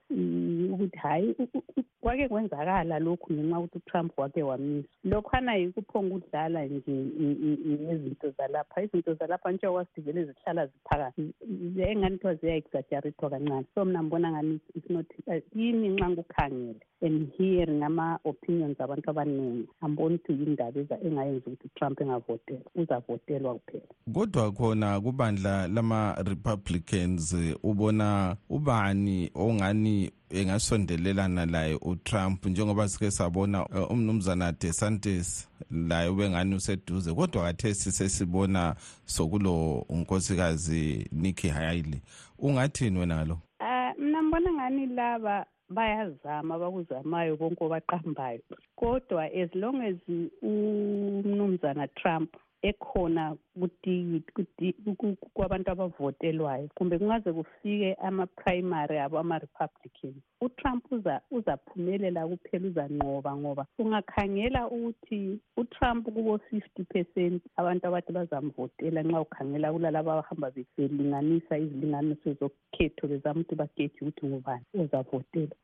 ukuthi 0.74 0.98
hhayi 0.98 1.36
kwake 2.02 2.28
kwenzakala 2.28 3.00
lokhu 3.00 3.34
ngenxa 3.34 3.56
yokuthi 3.56 3.78
utrump 3.78 4.18
wake 4.18 4.44
wamisa. 4.44 4.88
Lokhwana 5.04 5.56
yikuphonga 5.56 6.16
ukudlala 6.16 6.66
nje 6.66 6.92
ngezinto 6.92 8.30
zalapha. 8.38 8.82
Izinto 8.82 9.14
zalapha 9.14 9.52
njengoba 9.52 9.86
sidivele 9.86 10.26
zihlala 10.26 10.68
ziphakathi. 10.68 11.34
Engani 11.78 12.18
kuthiwa 12.18 12.36
ziya-exaggerethwa 12.36 13.30
kancane. 13.30 13.66
So 13.76 13.86
mna 13.86 14.04
ngibona 14.04 14.32
ngani 14.32 14.60
it's 14.76 14.90
not 14.90 15.06
yini 15.56 15.90
nxa 15.90 16.10
ngikukhangele 16.10 16.80
and 17.04 17.30
here 17.38 17.68
ngama-opinions 17.68 18.80
abantu 18.82 19.10
abaningi. 19.10 19.68
Amboni 19.82 20.16
ukuthi 20.16 20.34
yindaba 20.34 20.98
engayenza 21.04 21.48
ukuthi 21.48 21.68
utrump 21.68 22.02
engavotelwa 22.02 22.62
uzavotelwa 22.76 23.56
kuphela. 23.56 23.84
Kodwa 24.14 24.52
khona 24.52 25.02
kubandla 25.02 25.68
lama-republicans 25.68 27.36
ubona 27.64 28.36
ubani 28.50 29.32
ongani 29.36 30.12
engasondelelana 30.30 31.46
laye 31.46 31.78
utrump? 31.82 32.46
Njengoba 32.46 32.90
sike 32.90 33.12
sabona 33.12 33.66
uh, 33.66 33.92
umnumzana 33.92 34.52
desantis 34.52 35.50
laye 35.72 36.10
ubengani 36.10 36.56
useduze 36.56 37.14
kodwa 37.14 37.44
kathesi 37.44 37.92
sesibona 37.92 38.76
sokulo 39.06 39.86
unkosikazi 39.90 41.10
nikki 41.12 41.48
haley. 41.48 42.02
Ungathini 42.40 43.00
wena 43.00 43.16
ngalo 43.16 43.34
uh, 43.60 44.00
mna 44.04 44.24
ngibona 44.24 44.54
ngani 44.54 44.86
laba 44.86 45.46
bayazama 45.74 46.56
abakuzamayo 46.56 47.38
konke 47.38 47.64
obaqambayo. 47.64 48.42
Kodwa 48.80 49.26
as 49.34 49.50
long 49.54 49.82
as 49.82 49.98
umnumzana 50.42 51.88
trump 51.96 52.36
ekhona 52.70 53.36
kwabantu 55.34 55.72
abavotelwayo 55.72 56.70
kumbe 56.76 56.98
kungaze 56.98 57.30
kufike 57.34 57.94
ama-primary 58.08 58.98
abo 59.00 59.20
ama-republican. 59.20 60.16
Utrump 60.42 60.86
uzaphumelela 61.32 62.28
kuphela 62.28 62.68
uzanqoba 62.68 63.36
ngoba 63.36 63.64
ungakhangela 63.80 64.68
ukuthi 64.68 65.40
utrump 65.58 66.06
kubo-fifty 66.06 66.84
percent 66.84 67.42
abantu 67.58 67.88
abathi 67.88 68.12
bazamvotela 68.12 69.04
nxa 69.04 69.22
ukhangela 69.22 69.74
kulalaba 69.74 70.14
abahamba 70.14 70.52
belinganisa 70.78 71.58
izilinganiso 71.58 72.30
zokhetho 72.40 73.08
bezama 73.08 73.42
ukuthi 73.42 73.56
bageje 73.56 73.98
ukuthi 74.02 74.26
ngubani 74.26 74.66
ozavotela 74.82 75.56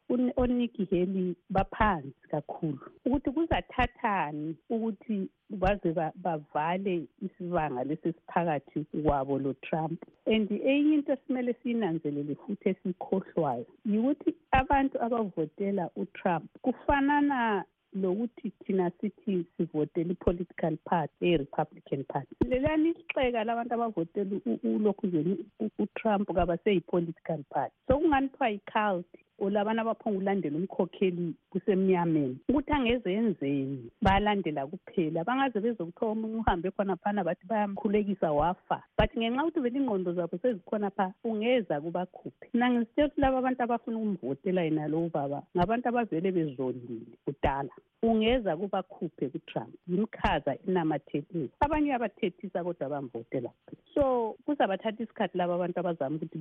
oniki 0.41 0.83
heli 0.91 1.35
baphansi 1.49 2.23
kakhulu 2.31 2.79
ukuthi 3.05 3.29
kuzathathani 3.35 4.55
ukuthi 4.69 5.29
baze 5.49 5.89
bavale 6.23 6.88
isibanga 7.25 7.83
lesi 7.83 8.13
siphakathi 8.13 8.85
kwabo 9.03 9.39
lo-trump 9.39 9.99
and 10.25 10.51
enye 10.51 10.93
into 10.95 11.13
esimele 11.13 11.53
siyinanzelele 11.53 12.35
futhi 12.35 12.69
esiyikhohlwayo 12.69 13.65
yikuthi 13.85 14.29
abantu 14.51 14.95
abavotela 15.05 15.89
utrump 15.95 16.45
kufanana 16.61 17.65
lokuthi 17.93 18.51
thina 18.65 18.91
sithi 19.01 19.45
sivotela 19.57 20.11
i-political 20.11 20.77
party 20.85 21.25
eyi-republican 21.25 22.03
party. 22.03 22.35
Leliyani 22.49 22.89
isixeka 22.89 23.43
labantu 23.43 23.73
abavotela 23.73 24.35
ulokhuzeni 24.63 25.45
utrump 25.79 26.27
kabaseyi-political 26.35 27.43
party. 27.49 27.75
Sokungani 27.87 28.29
kuthiwa 28.29 28.49
yi-cult? 28.49 29.07
Olabana 29.41 29.81
abaphonga 29.81 30.17
ulandela 30.17 30.57
umkhokheli 30.57 31.33
kusemnyameni. 31.51 32.37
Ukuthi 32.49 32.71
angeze 32.71 33.13
enzeni 33.13 33.91
bayalandela 34.01 34.67
kuphela. 34.67 35.23
Bangaze 35.23 35.59
bezokuthiwa 35.59 36.11
omunye 36.11 36.35
uhambe 36.35 36.71
khonaphana 36.71 37.23
bathi 37.23 37.47
bayamkhulekisa 37.47 38.31
wafa. 38.31 38.83
But 38.97 39.11
ngenxa 39.17 39.41
yokuthi 39.41 39.59
vele 39.59 39.79
ingqondo 39.79 40.13
zabo 40.13 40.37
sezikhona 40.37 40.89
pha 40.89 41.13
ungeza 41.23 41.81
kubakhuphe 41.81 42.49
mina 42.53 42.69
ngisitshe 42.69 43.03
ukuthi 43.03 43.21
laba 43.21 43.37
abantu 43.37 43.63
abafuna 43.63 43.97
ukumvotela 43.97 44.61
yena 44.61 44.87
lowu 44.87 45.09
baba 45.09 45.43
ngabantu 45.57 45.89
abavele 45.89 46.31
bezondile 46.31 47.17
kudala. 47.25 47.73
Ungeza 48.03 48.57
kubakhuphe 48.57 49.29
kutrump 49.29 49.73
yimkhaza 49.87 50.55
inamathethisa 50.67 51.53
abanye 51.59 51.93
abathethisa 51.93 52.63
kodwa 52.63 52.89
bamvotela. 52.89 53.49
So 53.93 54.35
kuzabathatha 54.45 55.03
isikhathi 55.03 55.37
laba 55.37 55.55
abantu 55.55 55.79
abazama 55.79 56.15
ukuthi 56.15 56.37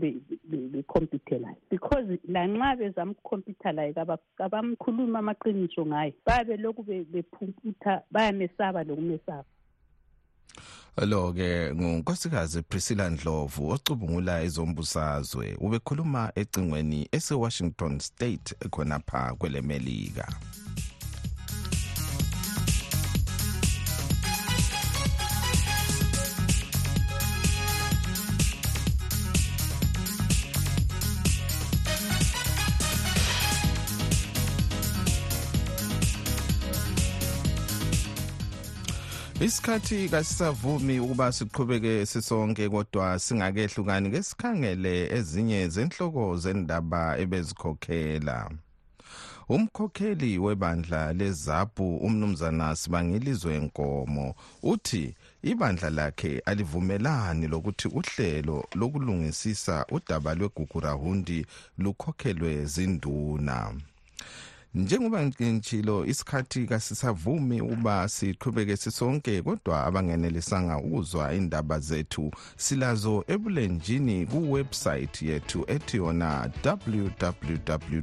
bekhompithe 0.73 1.39
layo 1.39 1.57
because 1.71 2.07
lanxa 2.29 2.77
bezama 2.89 3.13
ukukhompyutha 3.13 3.73
laye 3.73 3.95
abamkhulumi 4.39 5.17
amaqiniso 5.17 5.87
ngaye. 5.87 6.15
Bayabe 6.27 6.57
lokhu 6.57 6.83
bephumputha 6.83 8.03
bayamesaba 8.11 8.85
lokumesaba. 8.85 9.45
Lo-ke 11.07 11.75
ngunkosikazi 11.75 12.63
priscilla 12.63 13.11
ndlovu 13.11 13.71
ocubungula 13.71 14.43
ezombusazwe. 14.43 15.57
Ubekhuluma 15.61 16.33
ecingweni 16.35 17.09
ese-washington 17.13 17.99
state 18.01 18.55
khonapha 18.71 19.35
kwelemelika 19.39 20.27
isikhathi 39.41 40.09
kasisavumi 40.09 41.01
ukuba 41.01 41.33
siqhubeke 41.33 42.07
sisonke 42.07 42.69
kodwa 42.69 43.19
singakehlukani 43.19 44.11
ke 44.11 44.23
sikhangele 44.23 45.07
ezinye 45.17 45.69
zenhloko 45.69 46.37
zendaba 46.37 47.19
ebezikhokhela. 47.19 48.51
Umkhokheli 49.49 50.39
webandla 50.39 51.13
lezaphu 51.13 51.97
umnumzana 51.97 52.77
sibangilizwe 52.77 53.59
nkomo 53.59 54.35
uthi 54.63 55.15
ibandla 55.43 55.91
lakhe 55.91 56.39
alivumelani 56.39 57.47
lokuthi 57.47 57.89
uhlelo 57.89 58.67
lokulungisisa 58.75 59.87
udaba 59.91 60.35
lwegugurahundi 60.35 61.47
lukhokhelwe 61.79 62.65
zinduna. 62.65 63.59
Njengoba 64.75 65.27
ngitshilo 65.27 66.07
isikhathi 66.07 66.67
kasisavumi 66.67 67.61
uba 67.61 68.09
siqhubeke 68.09 68.77
sisonke 68.77 69.43
kodwa 69.43 69.85
abangenelisanga 69.85 70.79
ukuzwa 70.79 71.35
indaba 71.35 71.81
zethu 71.81 72.31
silazo 72.57 73.25
ebulenjini 73.29 74.27
kuwebsite 74.27 75.27
yethu 75.27 75.65
ethi 75.67 75.97
yona 75.97 76.51
www 76.65 78.03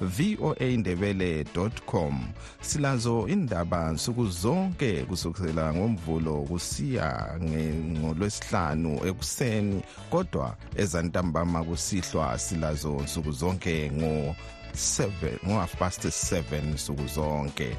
voa 0.00 1.44
com. 1.86 2.28
Silazo 2.60 3.28
indaba 3.28 3.92
nsuku 3.92 4.26
zonke 4.26 5.04
kusukela 5.04 5.74
ngomvulo 5.74 6.42
kusiya 6.42 7.38
ngolwesihlanu 7.40 9.06
ekuseni 9.06 9.82
kodwa 10.10 10.56
ezantambama 10.76 11.64
kusihlwa 11.64 12.38
silazo 12.38 13.00
nsuku 13.00 13.32
zonke 13.32 13.90
ngo 13.90 14.36
7 14.74 15.38
ngo-half 15.46 15.76
past 15.78 16.04
7 16.04 16.76
suku 16.76 17.06
zonke. 17.06 17.76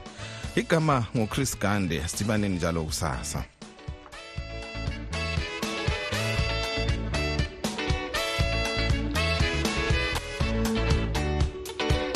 Igama 0.56 1.06
nguchris 1.18 1.60
gande 1.60 2.08
sidibaneni 2.08 2.56
njalo 2.56 2.84
kusasa. 2.84 3.44